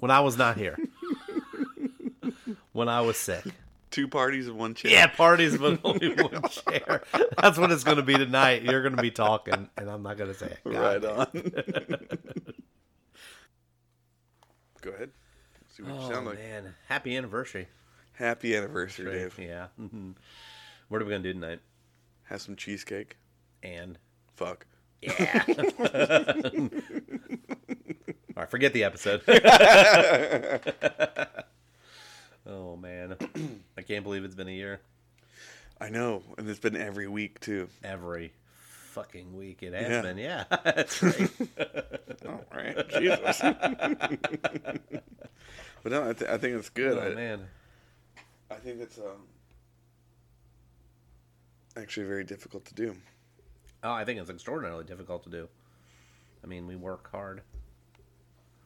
When 0.00 0.10
I 0.10 0.20
was 0.20 0.36
not 0.36 0.58
here. 0.58 0.76
when 2.72 2.90
I 2.90 3.00
was 3.00 3.16
sick. 3.16 3.44
Two 3.90 4.08
parties 4.08 4.48
in 4.48 4.58
one 4.58 4.74
chair. 4.74 4.90
Yeah, 4.90 5.06
parties 5.06 5.58
with 5.58 5.80
only 5.84 6.12
one 6.14 6.42
chair. 6.48 7.04
That's 7.38 7.56
what 7.56 7.70
it's 7.70 7.84
going 7.84 7.98
to 7.98 8.02
be 8.02 8.16
tonight. 8.16 8.64
You're 8.64 8.82
going 8.82 8.96
to 8.96 9.02
be 9.02 9.10
talking, 9.10 9.68
and 9.76 9.90
I'm 9.90 10.02
not 10.02 10.18
going 10.18 10.32
to 10.32 10.38
say 10.38 10.46
it. 10.46 10.58
God 10.64 11.04
Right 11.04 11.04
on. 11.04 11.26
Go 14.80 14.90
ahead. 14.90 15.10
See 15.84 15.90
what 15.90 16.00
you 16.00 16.06
Oh 16.06 16.10
sound 16.10 16.26
like. 16.26 16.38
man, 16.38 16.74
happy 16.88 17.16
anniversary! 17.16 17.68
Happy 18.12 18.56
anniversary, 18.56 19.12
Dave. 19.12 19.38
Yeah. 19.38 19.66
What 20.88 21.00
are 21.00 21.06
we 21.06 21.10
gonna 21.10 21.22
do 21.22 21.32
tonight? 21.32 21.60
Have 22.24 22.42
some 22.42 22.54
cheesecake. 22.54 23.16
And 23.62 23.98
Fuck. 24.36 24.66
yeah. 25.00 25.42
All 28.36 28.36
right, 28.36 28.50
forget 28.50 28.74
the 28.74 28.84
episode. 28.84 29.22
oh 32.46 32.76
man, 32.76 33.16
I 33.78 33.82
can't 33.82 34.04
believe 34.04 34.24
it's 34.24 34.34
been 34.34 34.48
a 34.48 34.52
year. 34.52 34.80
I 35.80 35.88
know, 35.88 36.22
and 36.36 36.46
it's 36.48 36.58
been 36.60 36.76
every 36.76 37.08
week 37.08 37.40
too. 37.40 37.68
Every 37.82 38.32
fucking 38.92 39.34
week 39.36 39.62
it 39.62 39.72
has 39.72 39.88
Yeah. 39.90 40.02
been. 40.02 40.18
Yeah, 40.18 40.44
that's 40.64 41.02
right. 41.02 41.30
All 42.26 42.44
right, 42.54 42.88
Jesus. 42.90 43.40
But 45.82 45.92
no, 45.92 46.08
I, 46.08 46.12
th- 46.12 46.30
I 46.30 46.38
think 46.38 46.56
it's 46.56 46.68
good. 46.70 46.96
oh 46.98 47.10
I, 47.12 47.14
man. 47.14 47.46
I 48.50 48.54
think 48.56 48.80
it's 48.80 48.98
um, 48.98 49.26
actually 51.76 52.06
very 52.06 52.24
difficult 52.24 52.64
to 52.66 52.74
do. 52.74 52.96
Oh, 53.82 53.92
I 53.92 54.04
think 54.04 54.20
it's 54.20 54.30
extraordinarily 54.30 54.84
difficult 54.84 55.24
to 55.24 55.30
do. 55.30 55.48
I 56.44 56.46
mean, 56.46 56.66
we 56.66 56.76
work 56.76 57.10
hard. 57.10 57.42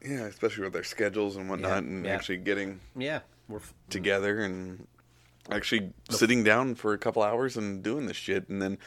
Yeah, 0.04 0.24
especially 0.26 0.64
with 0.64 0.72
their 0.72 0.84
schedules 0.84 1.36
and 1.36 1.48
whatnot, 1.48 1.70
Yeah, 1.84 1.88
and 1.90 2.04
yeah. 2.04 2.14
actually 2.14 2.38
getting 2.38 2.80
Yeah, 2.94 3.20
we're 3.48 3.58
f- 3.58 3.74
together 3.88 4.40
and 4.40 4.86
actually 5.50 5.92
sitting 6.10 6.44
down 6.44 6.74
for 6.74 6.92
a 6.92 6.98
couple 6.98 7.22
hours 7.22 7.56
and 7.56 7.82
doing 7.82 8.06
this 8.06 8.16
shit, 8.16 8.48
and 8.48 8.60
then 8.60 8.78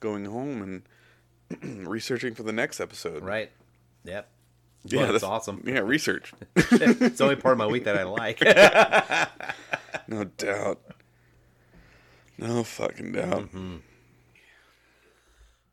going 0.00 0.24
home 0.24 0.82
and 1.60 1.86
researching 1.88 2.34
for 2.34 2.42
the 2.42 2.52
next 2.52 2.80
episode. 2.80 3.22
right. 3.22 3.50
Yep. 4.04 4.28
Yeah, 4.88 5.02
Well, 5.02 5.12
that's 5.12 5.24
awesome. 5.24 5.62
Yeah, 5.66 5.80
research. 5.80 6.32
It's 6.56 7.18
the 7.18 7.24
only 7.24 7.36
part 7.36 7.52
of 7.52 7.58
my 7.58 7.66
week 7.66 7.84
that 7.84 7.96
I 7.96 8.04
like. 8.04 8.40
no 10.08 10.24
doubt. 10.24 10.80
No 12.38 12.62
fucking 12.64 13.12
doubt. 13.12 13.50
Mm-hmm. 13.52 13.76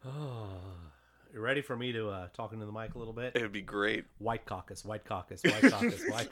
you 1.33 1.39
ready 1.39 1.61
for 1.61 1.75
me 1.75 1.91
to 1.93 2.09
uh, 2.09 2.27
talk 2.33 2.53
into 2.53 2.65
the 2.65 2.71
mic 2.71 2.95
a 2.95 2.97
little 2.99 3.13
bit? 3.13 3.35
It 3.35 3.41
would 3.41 3.51
be 3.51 3.61
great. 3.61 4.05
White 4.19 4.45
caucus, 4.45 4.83
white 4.85 5.05
caucus, 5.05 5.41
white 5.43 5.71
caucus, 5.71 6.03
white. 6.09 6.29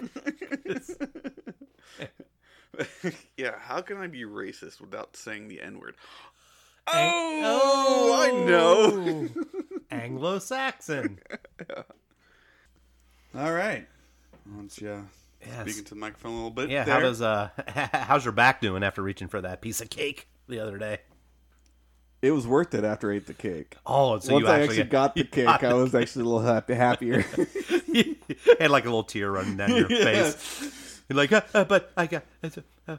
yeah, 3.38 3.56
how 3.60 3.82
can 3.82 3.98
I 3.98 4.08
be 4.08 4.24
racist 4.24 4.80
without 4.80 5.16
saying 5.16 5.48
the 5.48 5.62
N 5.62 5.80
word? 5.80 5.96
Ang- 6.92 7.42
Oh, 7.44 8.20
I 8.22 8.32
know. 8.46 9.28
Anglo-Saxon. 9.92 11.20
All 13.36 13.54
right. 13.54 13.88
Once 14.56 14.80
you 14.82 15.08
Yes. 15.46 15.62
speaking 15.62 15.84
to 15.86 15.90
the 15.92 15.96
microphone 16.00 16.34
a 16.34 16.36
little 16.36 16.52
bit. 16.52 16.70
Yeah, 16.70 16.84
there. 16.84 16.94
how 16.94 17.00
does 17.00 17.22
uh, 17.22 17.50
how's 17.68 18.26
your 18.26 18.32
back 18.32 18.62
doing 18.62 18.84
after 18.84 19.02
reaching 19.02 19.28
for 19.28 19.42
that 19.42 19.62
piece 19.62 19.82
of 19.82 19.90
cake 19.90 20.28
the 20.48 20.60
other 20.60 20.78
day? 20.78 21.00
It 22.22 22.30
was 22.32 22.46
worth 22.46 22.76
it 22.76 22.84
after 22.84 23.12
I 23.12 23.16
ate 23.16 23.26
the 23.26 23.34
cake. 23.34 23.76
Oh, 23.84 24.14
it's 24.16 24.28
so 24.28 24.34
Once 24.34 24.46
you 24.46 24.52
I 24.52 24.60
actually, 24.60 24.80
actually 24.82 24.90
got 24.92 25.16
the 25.16 25.24
cake, 25.32 25.46
got 25.46 25.64
I 25.64 25.74
was 25.74 25.96
actually 25.96 26.22
a 26.22 26.26
little 26.26 26.42
happy, 26.42 26.76
happier. 26.76 27.22
had 28.60 28.70
like 28.70 28.84
a 28.84 28.90
little 28.90 29.04
tear 29.04 29.32
running 29.32 29.58
down 29.58 29.76
your 29.76 29.90
face. 29.90 31.02
You're 31.10 31.18
like, 31.18 31.32
uh, 31.32 31.42
uh, 31.56 31.64
but 31.64 31.92
I 31.98 32.06
got. 32.06 32.24
it's, 32.44 32.60
uh, 32.88 32.98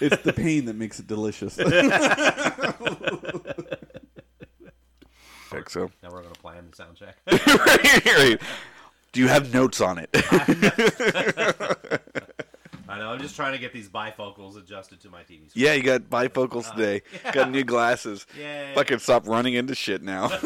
it's 0.00 0.22
the 0.22 0.32
pain 0.32 0.64
that 0.64 0.74
makes 0.74 0.98
it 0.98 1.06
delicious. 1.06 1.54
think 1.54 1.70
so. 5.70 5.90
now 6.02 6.10
we're 6.10 6.22
gonna 6.22 6.34
plan 6.34 6.66
the 6.70 6.76
sound 6.76 6.96
check. 6.96 7.16
Right. 7.28 8.40
Do 9.16 9.22
you 9.22 9.28
have 9.28 9.54
notes 9.54 9.80
on 9.80 9.96
it? 9.96 10.10
I 12.86 12.98
know. 12.98 13.08
I'm 13.12 13.18
just 13.18 13.34
trying 13.34 13.52
to 13.52 13.58
get 13.58 13.72
these 13.72 13.88
bifocals 13.88 14.58
adjusted 14.58 15.00
to 15.00 15.08
my 15.08 15.22
TV 15.22 15.48
screen. 15.48 15.52
yeah, 15.54 15.72
you 15.72 15.82
got 15.82 16.02
bifocals 16.02 16.68
uh, 16.68 16.74
today. 16.74 17.02
Got 17.32 17.50
new 17.50 17.64
glasses. 17.64 18.26
Yay. 18.38 18.72
Fucking 18.74 18.98
stop 18.98 19.26
running 19.26 19.54
into 19.54 19.74
shit 19.74 20.02
now. 20.02 20.28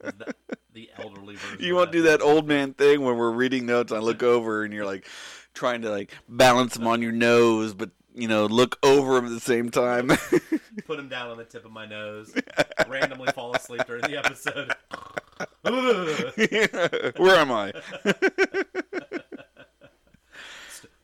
The, 0.00 0.34
the 0.72 0.90
elderly 0.96 1.34
version. 1.34 1.58
you 1.64 1.74
won't 1.74 1.90
do 1.90 2.02
that 2.02 2.22
old 2.22 2.46
man 2.46 2.72
thing 2.74 3.00
when 3.00 3.16
we're 3.16 3.32
reading 3.32 3.66
notes. 3.66 3.90
I 3.90 3.98
look 3.98 4.22
over 4.22 4.62
and 4.62 4.72
you're 4.72 4.86
like 4.86 5.04
trying 5.54 5.82
to 5.82 5.90
like 5.90 6.12
balance 6.28 6.74
them 6.74 6.86
on 6.86 7.02
your 7.02 7.10
nose, 7.10 7.74
but 7.74 7.90
you 8.14 8.28
know 8.28 8.46
look 8.46 8.78
over 8.84 9.14
them 9.16 9.26
at 9.26 9.32
the 9.32 9.40
same 9.40 9.70
time. 9.70 10.08
Put 10.86 10.98
them 10.98 11.08
down 11.08 11.30
on 11.30 11.38
the 11.38 11.44
tip 11.44 11.64
of 11.64 11.72
my 11.72 11.86
nose. 11.86 12.32
randomly 12.88 13.32
fall 13.32 13.52
asleep 13.54 13.84
during 13.86 14.02
the 14.02 14.16
episode. 14.16 14.72
Where 15.62 17.36
am 17.36 17.52
I? 17.52 17.72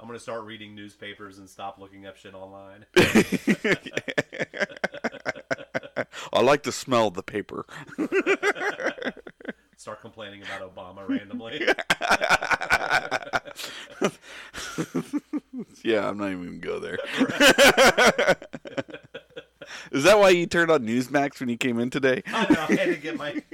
I'm 0.00 0.08
gonna 0.08 0.18
start 0.18 0.44
reading 0.44 0.74
newspapers 0.74 1.38
and 1.38 1.48
stop 1.48 1.78
looking 1.78 2.06
up 2.06 2.16
shit 2.16 2.34
online. 2.34 2.86
I 6.32 6.40
like 6.40 6.64
the 6.64 6.72
smell 6.72 7.08
of 7.08 7.14
the 7.14 7.22
paper. 7.22 7.66
Start 9.76 10.00
complaining 10.00 10.42
about 10.42 10.74
Obama 10.74 11.08
randomly. 11.08 11.64
Yeah, 15.84 16.08
I'm 16.08 16.18
not 16.18 16.30
even 16.30 16.58
gonna 16.60 16.78
go 16.78 16.78
there. 16.78 16.98
Is 19.92 20.04
that 20.04 20.18
why 20.18 20.30
you 20.30 20.46
turned 20.46 20.70
on 20.70 20.86
Newsmax 20.86 21.40
when 21.40 21.48
you 21.48 21.56
came 21.56 21.78
in 21.78 21.90
today? 21.90 22.22
I 22.26 22.52
know, 22.52 22.60
I 22.68 22.72
had 22.74 22.86
to 22.86 22.96
get 22.96 23.16
my 23.16 23.42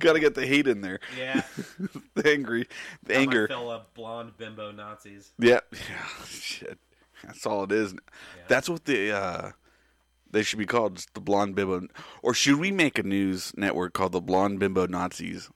Got 0.00 0.14
to 0.14 0.20
get 0.20 0.34
the 0.34 0.46
hate 0.46 0.66
in 0.66 0.80
there, 0.80 0.98
yeah. 1.18 1.42
the 2.14 2.30
angry, 2.30 2.66
the 3.02 3.14
Got 3.14 3.20
anger. 3.20 3.42
My 3.42 3.54
fella 3.54 3.82
blonde 3.94 4.32
bimbo 4.36 4.72
Nazis. 4.72 5.32
Yeah, 5.38 5.60
yeah, 5.72 6.24
shit. 6.26 6.78
That's 7.22 7.44
all 7.46 7.64
it 7.64 7.72
is. 7.72 7.94
That's 8.48 8.68
what 8.68 8.84
the 8.84 9.12
uh, 9.12 9.50
they 10.30 10.42
should 10.42 10.58
be 10.58 10.66
called, 10.66 11.04
the 11.14 11.20
blonde 11.20 11.54
bimbo. 11.54 11.86
Or 12.22 12.34
should 12.34 12.58
we 12.58 12.70
make 12.70 12.98
a 12.98 13.02
news 13.02 13.52
network 13.56 13.94
called 13.94 14.12
the 14.12 14.20
blonde 14.20 14.58
bimbo 14.58 14.86
Nazis? 14.86 15.50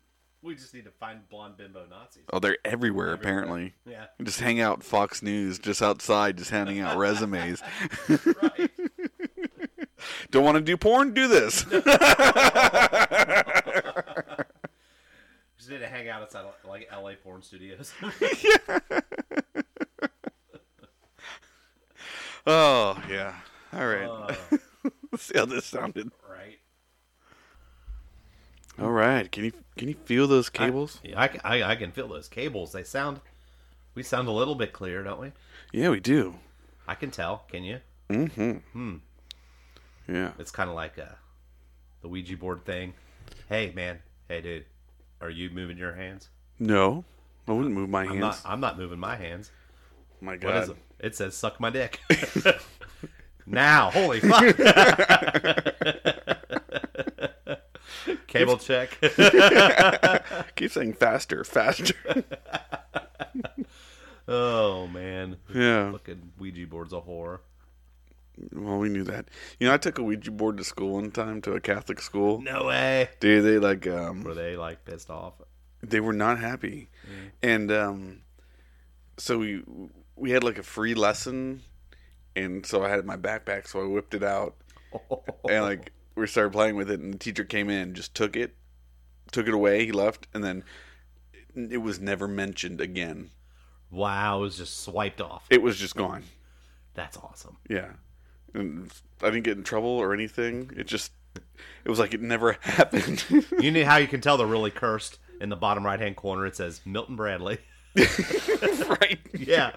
We 0.48 0.54
just 0.54 0.72
need 0.72 0.86
to 0.86 0.90
find 0.90 1.28
blonde 1.28 1.58
bimbo 1.58 1.84
Nazis. 1.90 2.22
Oh, 2.32 2.38
they're 2.38 2.56
everywhere, 2.64 3.12
apparently. 3.12 3.74
Yeah. 3.84 4.06
Just 4.22 4.40
hang 4.40 4.62
out 4.62 4.82
Fox 4.82 5.22
News, 5.22 5.58
just 5.58 5.82
outside, 5.82 6.38
just 6.38 6.50
handing 6.50 6.80
out 6.80 6.96
resumes. 6.98 7.60
Right. 8.08 8.70
Don't 10.30 10.46
want 10.46 10.54
to 10.56 10.62
do 10.62 10.78
porn? 10.78 11.12
Do 11.12 11.28
this. 11.28 11.64
just 11.64 11.84
need 15.68 15.80
to 15.80 15.86
hang 15.86 16.08
out 16.08 16.22
outside 16.22 16.46
like 16.66 16.88
LA 16.90 17.12
porn 17.22 17.42
studios. 17.42 17.92
oh 22.46 23.02
yeah. 23.10 23.34
All 23.74 23.86
right. 23.86 24.06
Uh, 24.08 24.34
Let's 25.12 25.24
see 25.24 25.36
how 25.36 25.44
this 25.44 25.66
sounded. 25.66 26.10
All 28.80 28.90
right. 28.90 29.30
Can 29.30 29.44
you 29.44 29.52
can 29.76 29.88
you 29.88 29.94
feel 30.04 30.26
those 30.26 30.48
cables? 30.48 31.00
Yeah, 31.04 31.20
I, 31.20 31.28
can- 31.28 31.40
I, 31.44 31.62
I 31.62 31.76
can 31.76 31.90
feel 31.92 32.08
those 32.08 32.28
cables. 32.28 32.72
They 32.72 32.82
sound. 32.84 33.20
We 33.94 34.02
sound 34.02 34.28
a 34.28 34.32
little 34.32 34.54
bit 34.54 34.72
clear, 34.72 35.02
don't 35.02 35.20
we? 35.20 35.32
yeah, 35.72 35.90
we 35.90 36.00
do. 36.00 36.36
I 36.86 36.94
can 36.94 37.10
tell. 37.10 37.44
Can 37.50 37.64
you? 37.64 37.80
Mhm. 38.10 39.00
Yeah. 40.08 40.30
It's 40.38 40.50
kind 40.50 40.70
of 40.70 40.76
like 40.76 40.96
a, 40.98 41.16
the 42.02 42.08
Ouija 42.08 42.36
board 42.36 42.64
thing. 42.64 42.94
Hey, 43.48 43.72
man. 43.74 43.98
Hey, 44.28 44.40
dude. 44.40 44.64
Are 45.20 45.28
you 45.30 45.50
moving 45.50 45.76
your 45.76 45.94
hands? 45.94 46.28
No, 46.58 47.04
I 47.46 47.52
wouldn't 47.52 47.74
move 47.74 47.90
my 47.90 48.02
I'm 48.02 48.08
hands. 48.08 48.20
not. 48.20 48.40
I'm 48.44 48.60
not 48.60 48.78
moving 48.78 48.98
my 48.98 49.16
hands. 49.16 49.50
my 50.20 50.36
God. 50.36 50.62
is 50.62 50.68
it? 50.70 50.76
It 51.00 51.16
says 51.16 51.34
"suck 51.36 51.60
my 51.60 51.70
dick." 51.70 52.00
now, 53.46 53.90
holy 53.90 54.20
fuck! 54.20 54.56
Cable 58.28 58.58
check. 58.58 58.96
Keep 60.56 60.70
saying 60.70 60.92
faster, 60.92 61.42
faster. 61.44 61.94
oh 64.28 64.86
man, 64.86 65.36
yeah. 65.52 65.90
fucking 65.92 66.32
Ouija 66.38 66.66
board's 66.66 66.92
a 66.92 67.00
horror. 67.00 67.40
Well, 68.52 68.78
we 68.78 68.88
knew 68.88 69.02
that. 69.04 69.26
You 69.58 69.66
know, 69.66 69.74
I 69.74 69.78
took 69.78 69.98
a 69.98 70.02
Ouija 70.02 70.30
board 70.30 70.58
to 70.58 70.64
school 70.64 70.92
one 70.94 71.10
time 71.10 71.42
to 71.42 71.54
a 71.54 71.60
Catholic 71.60 72.00
school. 72.00 72.40
No 72.40 72.66
way. 72.66 73.08
Dude, 73.18 73.44
they 73.44 73.58
like 73.58 73.86
um 73.88 74.22
Were 74.22 74.34
they 74.34 74.56
like 74.56 74.84
pissed 74.84 75.10
off? 75.10 75.34
they 75.82 76.00
were 76.00 76.12
not 76.12 76.38
happy. 76.38 76.88
And 77.42 77.72
um 77.72 78.20
so 79.16 79.38
we 79.38 79.62
we 80.16 80.30
had 80.30 80.44
like 80.44 80.58
a 80.58 80.62
free 80.62 80.94
lesson 80.94 81.62
and 82.36 82.64
so 82.64 82.84
I 82.84 82.88
had 82.88 82.98
it 82.98 83.02
in 83.02 83.06
my 83.06 83.16
backpack 83.16 83.66
so 83.66 83.80
I 83.82 83.86
whipped 83.86 84.14
it 84.14 84.22
out 84.22 84.54
and 85.48 85.64
like 85.64 85.92
we 86.18 86.26
started 86.26 86.52
playing 86.52 86.76
with 86.76 86.90
it 86.90 87.00
and 87.00 87.14
the 87.14 87.18
teacher 87.18 87.44
came 87.44 87.70
in, 87.70 87.94
just 87.94 88.14
took 88.14 88.36
it, 88.36 88.54
took 89.32 89.46
it 89.48 89.54
away, 89.54 89.84
he 89.86 89.92
left 89.92 90.26
and 90.34 90.42
then 90.44 90.64
it 91.54 91.78
was 91.78 92.00
never 92.00 92.28
mentioned 92.28 92.80
again. 92.80 93.30
Wow, 93.90 94.38
it 94.38 94.40
was 94.42 94.56
just 94.58 94.80
swiped 94.82 95.20
off. 95.20 95.46
It 95.50 95.62
was 95.62 95.76
just 95.78 95.96
gone. 95.96 96.24
That's 96.94 97.16
awesome. 97.16 97.56
Yeah. 97.68 97.92
And 98.54 98.90
I 99.22 99.26
didn't 99.30 99.44
get 99.44 99.56
in 99.56 99.64
trouble 99.64 99.88
or 99.88 100.12
anything. 100.12 100.70
It 100.76 100.86
just 100.86 101.12
it 101.84 101.88
was 101.88 101.98
like 101.98 102.14
it 102.14 102.20
never 102.20 102.52
happened. 102.60 103.24
You 103.60 103.70
know 103.70 103.84
how 103.84 103.96
you 103.96 104.06
can 104.08 104.20
tell 104.20 104.36
they're 104.36 104.46
really 104.46 104.70
cursed? 104.70 105.18
In 105.40 105.48
the 105.50 105.56
bottom 105.56 105.86
right 105.86 106.00
hand 106.00 106.16
corner, 106.16 106.46
it 106.46 106.56
says 106.56 106.80
Milton 106.84 107.14
Bradley. 107.14 107.58
right. 107.96 109.18
Yeah. 109.32 109.72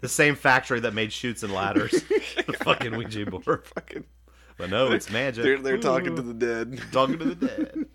the 0.00 0.08
same 0.08 0.36
factory 0.36 0.80
that 0.80 0.94
made 0.94 1.12
Chutes 1.12 1.42
and 1.42 1.52
Ladders. 1.52 1.90
the 1.90 2.56
fucking 2.64 2.96
Ouija 2.96 3.26
board. 3.26 3.66
Fucking 3.66 4.04
But 4.58 4.70
no, 4.70 4.92
it's 4.92 5.10
magic. 5.10 5.44
they're 5.44 5.58
they're 5.58 5.78
talking 5.78 6.14
to 6.16 6.22
the 6.22 6.34
dead. 6.34 6.80
talking 6.92 7.18
to 7.18 7.34
the 7.34 7.46
dead. 7.46 7.86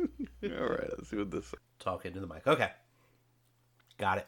All 0.59 0.67
right, 0.67 0.89
let's 0.97 1.09
see 1.09 1.17
what 1.17 1.31
this. 1.31 1.53
Talking 1.79 2.13
to 2.13 2.19
the 2.19 2.27
mic. 2.27 2.45
Okay. 2.47 2.69
Got 3.97 4.17
it. 4.19 4.27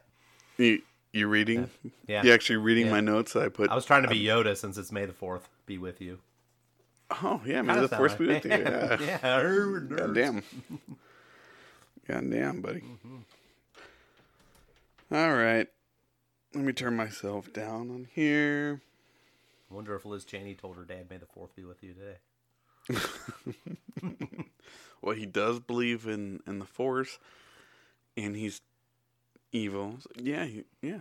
You 0.57 0.81
you 1.13 1.27
reading? 1.27 1.69
Yeah. 2.07 2.23
You 2.23 2.33
actually 2.33 2.57
reading 2.57 2.85
Yeah. 2.87 2.91
my 2.93 2.99
notes 3.01 3.35
I 3.35 3.49
put? 3.49 3.69
I 3.69 3.75
was 3.75 3.85
trying 3.85 4.03
to 4.03 4.09
be 4.09 4.21
Yoda 4.23 4.55
since 4.55 4.77
it's 4.77 4.91
May 4.91 5.05
the 5.05 5.13
4th. 5.13 5.41
Be 5.65 5.77
with 5.77 6.01
you. 6.01 6.19
Oh 7.23 7.41
yeah, 7.45 7.63
Kinda 7.63 7.87
the 7.87 7.99
like- 7.99 8.17
be 8.17 8.27
with 8.27 8.45
you. 8.45 8.51
Yeah. 8.51 8.97
Yeah. 9.01 9.17
God 9.97 10.13
damn. 10.13 10.43
God 12.07 12.29
damn, 12.31 12.61
buddy. 12.61 12.81
Mm-hmm. 12.81 13.17
All 15.15 15.33
right. 15.33 15.67
Let 16.53 16.63
me 16.63 16.73
turn 16.73 16.95
myself 16.95 17.51
down 17.53 17.89
on 17.91 18.07
here. 18.13 18.81
Wonder 19.69 19.95
if 19.95 20.05
Liz 20.05 20.25
Cheney 20.25 20.55
told 20.55 20.77
her 20.77 20.83
dad 20.83 21.09
May 21.09 21.17
the 21.17 21.25
4th 21.25 21.55
be 21.55 21.63
with 21.63 21.83
you 21.83 21.93
today. 21.93 22.17
Well, 25.01 25.15
he 25.15 25.25
does 25.25 25.59
believe 25.59 26.07
in 26.07 26.41
in 26.45 26.59
the 26.59 26.65
force, 26.65 27.19
and 28.17 28.35
he's 28.35 28.61
evil. 29.51 29.95
So, 30.01 30.09
yeah, 30.17 30.45
he, 30.45 30.63
yeah, 30.81 30.99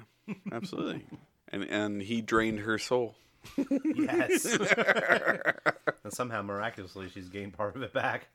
absolutely. 0.53 1.05
and 1.49 1.65
and 1.65 2.03
he 2.03 2.21
drained 2.21 2.61
her 2.61 2.79
soul. 2.79 3.17
Yes. 3.57 4.45
and 6.05 6.13
somehow, 6.13 6.43
miraculously, 6.43 7.09
she's 7.09 7.29
gained 7.29 7.55
part 7.55 7.77
of 7.77 7.83
it 7.83 7.93
back. 7.93 8.29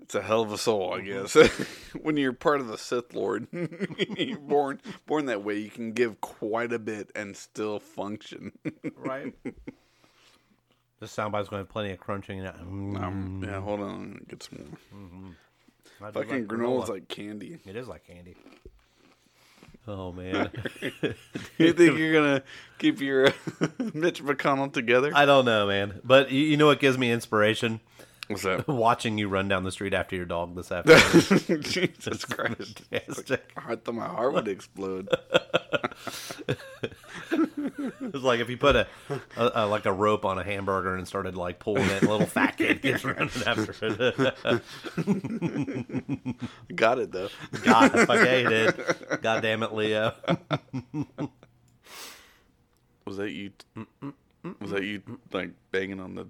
It's 0.00 0.14
a 0.14 0.22
hell 0.22 0.42
of 0.42 0.52
a 0.52 0.58
soul, 0.58 0.94
I 0.94 1.00
guess. 1.00 1.34
when 2.02 2.16
you're 2.16 2.32
part 2.32 2.60
of 2.60 2.68
the 2.68 2.78
Sith 2.78 3.14
Lord, 3.14 3.46
you're 4.16 4.38
born 4.38 4.80
born 5.06 5.26
that 5.26 5.44
way. 5.44 5.58
You 5.58 5.70
can 5.70 5.92
give 5.92 6.20
quite 6.20 6.72
a 6.72 6.78
bit 6.78 7.10
and 7.14 7.36
still 7.36 7.78
function. 7.80 8.52
Right. 8.96 9.34
This 11.00 11.14
soundbite's 11.14 11.48
going 11.48 11.58
to 11.60 11.64
have 11.64 11.68
plenty 11.68 11.92
of 11.92 12.00
crunching. 12.00 12.40
And, 12.40 12.96
mm, 12.96 13.00
um, 13.00 13.44
yeah, 13.46 13.60
hold 13.60 13.78
on, 13.78 14.24
get 14.28 14.42
some 14.42 14.58
more. 14.58 16.08
I 16.08 16.10
do 16.10 16.18
Fucking 16.18 16.40
like 16.40 16.46
granola's 16.48 16.88
like 16.88 17.06
candy. 17.06 17.56
It 17.64 17.76
is 17.76 17.86
like 17.86 18.04
candy. 18.04 18.34
Oh 19.86 20.12
man, 20.12 20.50
You 21.56 21.72
think 21.72 21.98
you're 21.98 22.12
gonna 22.12 22.42
keep 22.78 23.00
your 23.00 23.26
Mitch 23.94 24.22
McConnell 24.22 24.70
together? 24.70 25.12
I 25.14 25.24
don't 25.24 25.46
know, 25.46 25.66
man. 25.66 26.00
But 26.04 26.30
you, 26.30 26.42
you 26.42 26.56
know 26.58 26.66
what 26.66 26.78
gives 26.78 26.98
me 26.98 27.10
inspiration? 27.10 27.80
What's 28.28 28.42
that? 28.42 28.68
Watching 28.68 29.18
you 29.18 29.28
run 29.28 29.48
down 29.48 29.64
the 29.64 29.72
street 29.72 29.94
after 29.94 30.14
your 30.14 30.26
dog 30.26 30.54
this 30.54 30.70
afternoon. 30.72 31.62
Jesus 31.62 32.24
Christ! 32.24 32.80
Fantastic. 32.90 33.50
I 33.56 33.76
thought 33.76 33.94
my 33.94 34.06
heart 34.06 34.34
would 34.34 34.48
explode. 34.48 35.08
It's 37.30 38.24
like 38.24 38.40
if 38.40 38.48
you 38.50 38.56
put 38.56 38.76
a, 38.76 38.86
a, 39.36 39.50
a 39.54 39.66
like 39.66 39.86
a 39.86 39.92
rope 39.92 40.24
on 40.24 40.38
a 40.38 40.44
hamburger 40.44 40.96
and 40.96 41.06
started 41.06 41.36
like 41.36 41.58
pulling 41.58 41.84
it, 41.88 42.02
a 42.02 42.08
little 42.10 42.26
fat 42.26 42.56
kid 42.56 42.82
gets 42.82 43.04
running 43.04 43.30
after 43.46 43.74
it. 43.82 44.34
Got 46.74 46.98
it 46.98 47.12
though. 47.12 47.28
God, 47.62 47.90
fuck 47.92 48.24
yeah, 48.24 48.36
you 48.38 48.48
did. 48.48 48.84
God 49.22 49.42
damn 49.42 49.62
it, 49.62 49.72
Leo. 49.72 50.12
Was 53.06 53.16
that 53.16 53.30
you? 53.30 53.52
Mm, 53.76 53.86
mm, 54.02 54.12
mm, 54.44 54.60
Was 54.60 54.70
that 54.70 54.84
you 54.84 55.02
like 55.32 55.50
banging 55.70 56.00
on 56.00 56.14
the? 56.14 56.26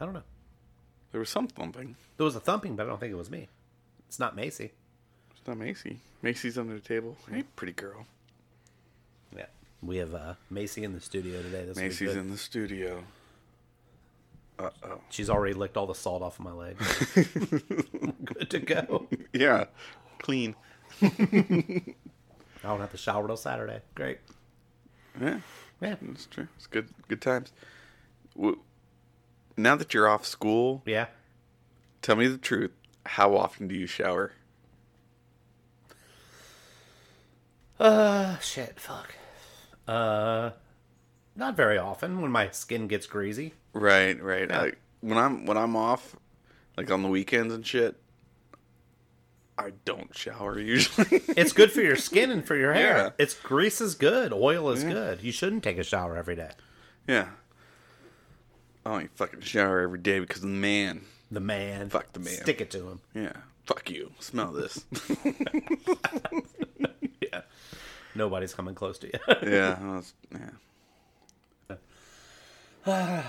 I 0.00 0.04
don't 0.04 0.12
know. 0.14 0.22
There 1.14 1.20
was 1.20 1.30
some 1.30 1.46
thumping. 1.46 1.94
There 2.16 2.24
was 2.24 2.34
a 2.34 2.40
thumping, 2.40 2.74
but 2.74 2.86
I 2.86 2.88
don't 2.88 2.98
think 2.98 3.12
it 3.12 3.16
was 3.16 3.30
me. 3.30 3.46
It's 4.08 4.18
not 4.18 4.34
Macy. 4.34 4.72
It's 5.30 5.46
not 5.46 5.56
Macy. 5.56 6.00
Macy's 6.22 6.58
under 6.58 6.74
the 6.74 6.80
table. 6.80 7.16
Hey, 7.30 7.44
pretty 7.54 7.72
girl. 7.72 8.04
Yeah, 9.32 9.46
we 9.80 9.98
have 9.98 10.12
uh, 10.12 10.34
Macy 10.50 10.82
in 10.82 10.92
the 10.92 10.98
studio 10.98 11.40
today. 11.40 11.66
This 11.66 11.76
Macy's 11.76 12.16
in 12.16 12.32
the 12.32 12.36
studio. 12.36 13.04
Uh 14.58 14.70
oh. 14.82 15.00
She's 15.08 15.30
already 15.30 15.54
licked 15.54 15.76
all 15.76 15.86
the 15.86 15.94
salt 15.94 16.20
off 16.20 16.40
of 16.40 16.44
my 16.46 16.50
leg. 16.50 16.76
good 18.24 18.50
to 18.50 18.58
go. 18.58 19.06
Yeah, 19.32 19.66
clean. 20.18 20.56
I 21.00 21.08
don't 22.64 22.80
have 22.80 22.90
to 22.90 22.96
shower 22.96 23.28
till 23.28 23.36
Saturday. 23.36 23.82
Great. 23.94 24.18
Yeah, 25.20 25.38
Yeah. 25.80 25.94
that's 26.02 26.26
true. 26.26 26.48
It's 26.56 26.66
good. 26.66 26.88
Good 27.06 27.20
times. 27.22 27.52
W- 28.34 28.58
Now 29.56 29.76
that 29.76 29.94
you're 29.94 30.08
off 30.08 30.26
school, 30.26 30.82
Yeah. 30.84 31.06
tell 32.02 32.16
me 32.16 32.26
the 32.26 32.38
truth. 32.38 32.72
How 33.06 33.36
often 33.36 33.68
do 33.68 33.74
you 33.74 33.86
shower? 33.86 34.32
Uh, 37.78 38.38
shit, 38.38 38.78
fuck. 38.78 39.14
Uh, 39.86 40.50
not 41.36 41.56
very 41.56 41.76
often 41.78 42.20
when 42.20 42.30
my 42.30 42.50
skin 42.50 42.86
gets 42.88 43.06
greasy. 43.06 43.54
Right, 43.72 44.20
right. 44.22 44.50
I, 44.50 44.72
when 45.00 45.18
I'm 45.18 45.44
when 45.46 45.56
I'm 45.58 45.76
off, 45.76 46.16
like 46.76 46.90
on 46.90 47.02
the 47.02 47.08
weekends 47.08 47.52
and 47.52 47.66
shit, 47.66 47.96
I 49.58 49.72
don't 49.84 50.14
shower 50.16 50.58
usually. 50.58 51.22
It's 51.36 51.52
good 51.52 51.72
for 51.72 51.80
your 51.82 51.96
skin 51.96 52.30
and 52.30 52.46
for 52.46 52.56
your 52.56 52.72
hair. 52.72 52.96
Yeah. 52.96 53.10
It's 53.18 53.34
grease 53.34 53.80
is 53.80 53.94
good. 53.94 54.32
Oil 54.32 54.70
is 54.70 54.84
good. 54.84 55.22
You 55.22 55.32
shouldn't 55.32 55.64
take 55.64 55.78
a 55.78 55.84
shower 55.84 56.16
every 56.16 56.36
day. 56.36 56.50
yeah. 57.06 57.28
I 58.84 58.90
don't 58.90 59.00
even 59.00 59.08
fucking 59.14 59.40
shower 59.40 59.80
every 59.80 59.98
day 59.98 60.20
because 60.20 60.38
of 60.38 60.42
the 60.50 60.56
man. 60.56 61.02
The 61.30 61.40
man. 61.40 61.88
Fuck 61.88 62.12
the 62.12 62.20
man. 62.20 62.34
Stick 62.34 62.60
it 62.60 62.70
to 62.72 62.88
him. 62.88 63.00
Yeah. 63.14 63.32
Fuck 63.66 63.88
you. 63.90 64.12
Smell 64.20 64.52
this. 64.52 64.84
Yeah. 67.32 67.40
Nobody's 68.14 68.52
coming 68.54 68.74
close 68.74 68.98
to 68.98 69.06
you. 69.06 69.18
yeah. 69.50 69.82
Was- 69.96 70.14
yeah. 70.32 70.50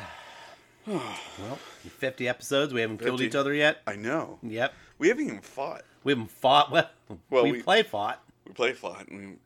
well, 0.85 1.57
50 1.97 2.27
episodes. 2.27 2.73
We 2.73 2.81
haven't 2.81 2.97
killed 2.99 3.21
each 3.21 3.35
other 3.35 3.53
yet. 3.53 3.81
I 3.87 3.95
know. 3.95 4.37
Yep. 4.43 4.73
We 4.97 5.07
haven't 5.07 5.25
even 5.25 5.39
fought. 5.41 5.83
We 6.03 6.11
haven't 6.11 6.29
fought. 6.31 6.71
Well, 6.71 6.89
Well, 7.29 7.43
we, 7.43 7.53
we- 7.53 7.61
play 7.63 7.83
fought. 7.83 8.21
We 8.45 8.53
play 8.53 8.73
fought. 8.73 9.09
We, 9.09 9.37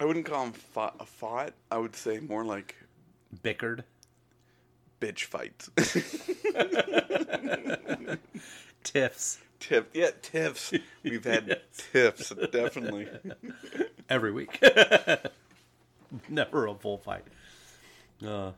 I 0.00 0.04
wouldn't 0.04 0.24
call 0.26 0.44
them 0.44 0.52
fought, 0.54 0.96
a 0.98 1.04
fought. 1.06 1.52
I 1.70 1.78
would 1.78 1.94
say 1.94 2.18
more 2.18 2.44
like 2.44 2.74
Bickered. 3.44 3.84
Bitch 5.00 5.24
fights. 5.24 5.70
Tiffs. 8.82 9.38
Tiff, 9.60 9.86
yeah, 9.92 10.10
tiffs. 10.22 10.72
We've 11.02 11.24
had 11.24 11.60
tiffs, 11.92 12.32
definitely. 12.52 13.08
Every 14.08 14.30
week. 14.30 14.62
Never 16.28 16.66
a 16.68 16.74
full 16.74 16.98
fight. 16.98 17.24
Uh, 18.24 18.52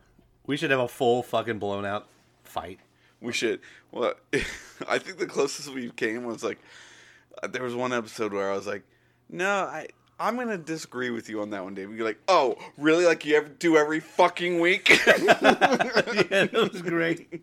we 0.45 0.57
should 0.57 0.71
have 0.71 0.79
a 0.79 0.87
full 0.87 1.23
fucking 1.23 1.59
blown 1.59 1.85
out 1.85 2.07
fight. 2.43 2.79
We 3.19 3.33
should. 3.33 3.61
Well, 3.91 4.13
I 4.87 4.99
think 4.99 5.17
the 5.17 5.25
closest 5.25 5.73
we 5.73 5.89
came 5.89 6.23
was 6.23 6.43
like 6.43 6.59
uh, 7.41 7.47
there 7.47 7.63
was 7.63 7.75
one 7.75 7.93
episode 7.93 8.31
where 8.31 8.51
I 8.51 8.55
was 8.55 8.67
like, 8.67 8.83
"No, 9.29 9.63
I 9.63 9.87
I'm 10.21 10.35
gonna 10.35 10.57
disagree 10.57 11.09
with 11.09 11.29
you 11.29 11.41
on 11.41 11.49
that 11.49 11.63
one, 11.63 11.73
Dave." 11.73 11.91
You're 11.95 12.05
like, 12.05 12.19
"Oh, 12.27 12.55
really? 12.77 13.05
Like 13.05 13.25
you 13.25 13.35
ever 13.35 13.49
do 13.49 13.75
every 13.75 13.99
fucking 13.99 14.59
week?" 14.59 14.89
yeah, 15.07 15.23
that 15.25 16.69
was 16.71 16.81
great. 16.83 17.41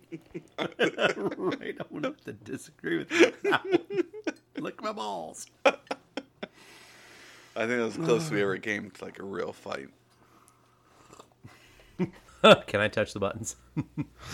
right, 0.59 1.77
I 1.81 1.85
would 1.91 2.05
have 2.05 2.23
to 2.25 2.33
disagree 2.33 2.99
with 2.99 3.11
you. 3.11 3.27
on 3.27 3.33
that. 3.43 4.37
Lick 4.59 4.81
my 4.81 4.93
balls. 4.93 5.47
I 5.65 5.73
think 7.67 7.71
that 7.71 7.85
was 7.85 7.97
the 7.97 8.05
closest 8.05 8.31
we 8.31 8.43
ever 8.43 8.57
came 8.59 8.91
to 8.93 9.03
uh. 9.03 9.07
like 9.07 9.19
a 9.19 9.25
real 9.25 9.53
fight. 9.53 9.89
Can 12.69 12.81
I 12.81 12.87
touch 12.87 13.13
the 13.13 13.19
buttons? 13.19 13.57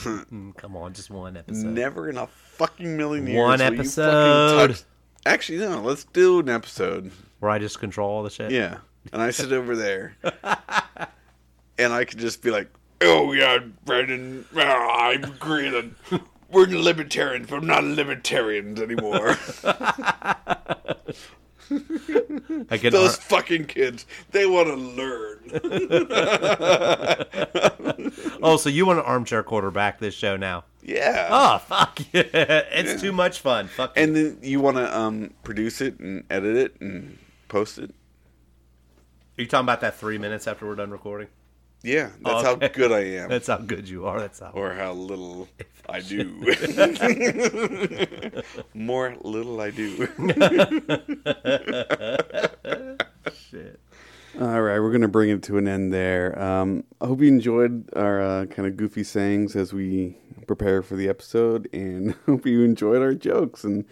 Mm, 0.02 0.54
come 0.57 0.76
on, 0.76 0.92
just 0.92 1.09
one 1.11 1.38
episode. 1.38 1.68
Never 1.68 2.11
in 2.11 2.18
a 2.18 2.26
fucking 2.26 2.98
million 2.98 3.26
years. 3.26 3.38
One 3.38 3.59
will 3.61 3.64
you 3.64 3.64
fucking 3.64 3.80
episode. 3.80 4.68
touch- 4.68 4.83
Actually, 5.24 5.59
no. 5.59 5.80
Let's 5.80 6.04
do 6.04 6.40
an 6.40 6.50
episode. 6.50 7.11
Where 7.44 7.52
I 7.52 7.59
just 7.59 7.78
control 7.78 8.11
all 8.11 8.22
the 8.22 8.30
shit. 8.30 8.52
Yeah, 8.52 8.78
and 9.12 9.20
I 9.20 9.30
sit 9.30 9.52
over 9.52 9.76
there, 9.76 10.16
and 11.78 11.92
I 11.92 12.07
could 12.07 12.18
just 12.18 12.40
be 12.40 12.50
like, 12.50 12.70
"Oh 13.02 13.33
yeah, 13.33 13.59
Brandon, 13.85 14.46
ah, 14.57 15.09
I'm 15.11 15.24
agreeing. 15.24 15.94
We're 16.50 16.68
libertarians, 16.68 17.50
but 17.50 17.61
we're 17.61 17.66
not 17.66 17.85
libertarians 17.85 18.80
anymore. 18.80 19.37
I 22.70 22.78
can. 22.78 22.92
Those 22.92 23.16
fucking 23.16 23.66
kids, 23.66 24.07
they 24.30 24.46
want 24.46 24.68
to 24.68 24.76
learn." 24.76 25.40
oh, 28.42 28.57
so 28.57 28.70
you 28.70 28.87
want 28.87 29.00
an 29.00 29.04
armchair 29.04 29.42
quarterback 29.42 29.98
this 29.98 30.14
show 30.14 30.38
now? 30.38 30.64
Yeah. 30.83 31.28
Oh 31.30 31.59
fuck 31.59 32.00
yeah! 32.14 32.22
It's 32.24 33.02
too 33.02 33.12
much 33.12 33.40
fun. 33.40 33.68
Fuck. 33.68 33.92
And 33.96 34.16
then 34.16 34.38
you 34.40 34.61
want 34.61 34.78
to 34.78 34.98
um, 34.98 35.35
produce 35.42 35.83
it 35.83 36.00
and 36.00 36.24
edit 36.30 36.57
it 36.57 36.80
and 36.80 37.18
post 37.48 37.78
it. 37.78 37.90
Are 39.37 39.42
you 39.42 39.46
talking 39.46 39.64
about 39.64 39.80
that 39.80 39.98
three 39.98 40.18
minutes 40.18 40.46
after 40.46 40.66
we're 40.66 40.76
done 40.76 40.90
recording? 40.90 41.28
Yeah, 41.83 42.11
that's 42.22 42.44
Okay. 42.46 42.66
how 42.66 42.72
good 42.72 42.92
I 42.92 43.00
am, 43.22 43.28
That's 43.35 43.46
how 43.48 43.59
good 43.59 43.87
you 43.88 44.07
are. 44.07 44.18
That's 44.18 44.38
how. 44.40 44.52
or 44.54 44.72
how 44.72 44.92
little 44.94 45.48
I 45.87 46.00
do. 46.00 46.24
More 48.74 49.14
little 49.22 49.61
I 49.61 49.70
do. 49.70 50.09
Shit. 53.50 53.80
All 54.40 54.62
right, 54.62 54.80
we're 54.80 54.90
going 54.90 55.02
to 55.02 55.09
bring 55.09 55.30
it 55.30 55.42
to 55.44 55.59
an 55.59 55.68
end 55.68 55.92
there. 55.92 56.37
Um, 56.42 56.83
I 57.00 57.07
hope 57.07 57.20
you 57.20 57.28
enjoyed 57.28 57.88
our 57.94 58.20
uh, 58.20 58.46
kind 58.46 58.66
of 58.66 58.76
goofy 58.76 59.04
sayings 59.04 59.54
as 59.54 59.72
we 59.72 60.16
prepare 60.46 60.83
for 60.83 60.96
the 60.96 61.09
episode, 61.09 61.68
and 61.72 62.14
hope 62.26 62.44
you 62.46 62.62
enjoyed 62.62 63.00
our 63.02 63.14
jokes 63.14 63.62
and 63.62 63.85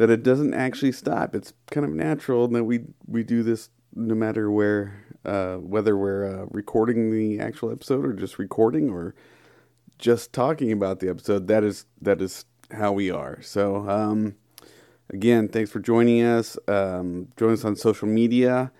that 0.00 0.08
it 0.08 0.22
doesn't 0.22 0.54
actually 0.54 0.92
stop. 0.92 1.34
It's 1.34 1.52
kind 1.70 1.84
of 1.84 1.92
natural 1.92 2.46
and 2.46 2.54
that 2.54 2.64
we 2.64 2.86
we 3.06 3.22
do 3.22 3.42
this 3.42 3.68
no 3.94 4.14
matter 4.14 4.50
where, 4.50 5.04
uh, 5.26 5.56
whether 5.56 5.94
we're 5.94 6.24
uh, 6.24 6.46
recording 6.50 7.10
the 7.10 7.38
actual 7.38 7.70
episode 7.70 8.06
or 8.06 8.14
just 8.14 8.38
recording 8.38 8.88
or 8.88 9.14
just 9.98 10.32
talking 10.32 10.72
about 10.72 11.00
the 11.00 11.10
episode. 11.10 11.48
That 11.48 11.64
is 11.64 11.84
that 12.00 12.22
is 12.22 12.46
how 12.72 12.92
we 12.92 13.10
are. 13.10 13.42
So. 13.42 13.86
Um, 13.88 14.36
Again, 15.12 15.48
thanks 15.48 15.72
for 15.72 15.80
joining 15.80 16.22
us. 16.22 16.56
Um, 16.68 17.32
join 17.36 17.54
us 17.54 17.64
on 17.64 17.74
social 17.74 18.06
media 18.06 18.70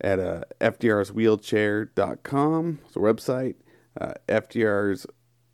at 0.00 0.18
uh, 0.18 0.40
fdrswheelchair.com. 0.60 2.78
It's 2.84 2.96
a 2.96 2.98
website. 2.98 3.54
Uh, 4.00 4.14
FDR's 4.28 5.06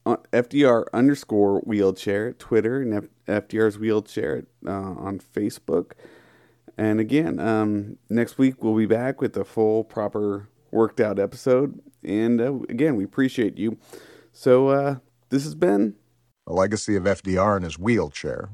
FDR 0.04 0.84
underscore 0.92 1.60
wheelchair 1.60 2.32
Twitter 2.32 2.80
and 2.80 3.08
FDR's 3.26 3.78
wheelchair 3.78 4.44
uh, 4.66 4.70
on 4.70 5.20
Facebook. 5.20 5.92
And 6.76 7.00
again, 7.00 7.38
um, 7.38 7.98
next 8.08 8.38
week 8.38 8.62
we'll 8.62 8.76
be 8.76 8.86
back 8.86 9.20
with 9.20 9.36
a 9.36 9.44
full, 9.44 9.84
proper, 9.84 10.48
worked 10.70 11.00
out 11.00 11.18
episode. 11.18 11.80
And 12.02 12.40
uh, 12.40 12.54
again, 12.68 12.96
we 12.96 13.04
appreciate 13.04 13.58
you. 13.58 13.78
So 14.32 14.68
uh, 14.68 14.96
this 15.28 15.44
has 15.44 15.54
been 15.54 15.94
A 16.46 16.52
legacy 16.52 16.96
of 16.96 17.04
FDR 17.04 17.58
in 17.58 17.62
his 17.62 17.78
wheelchair. 17.78 18.48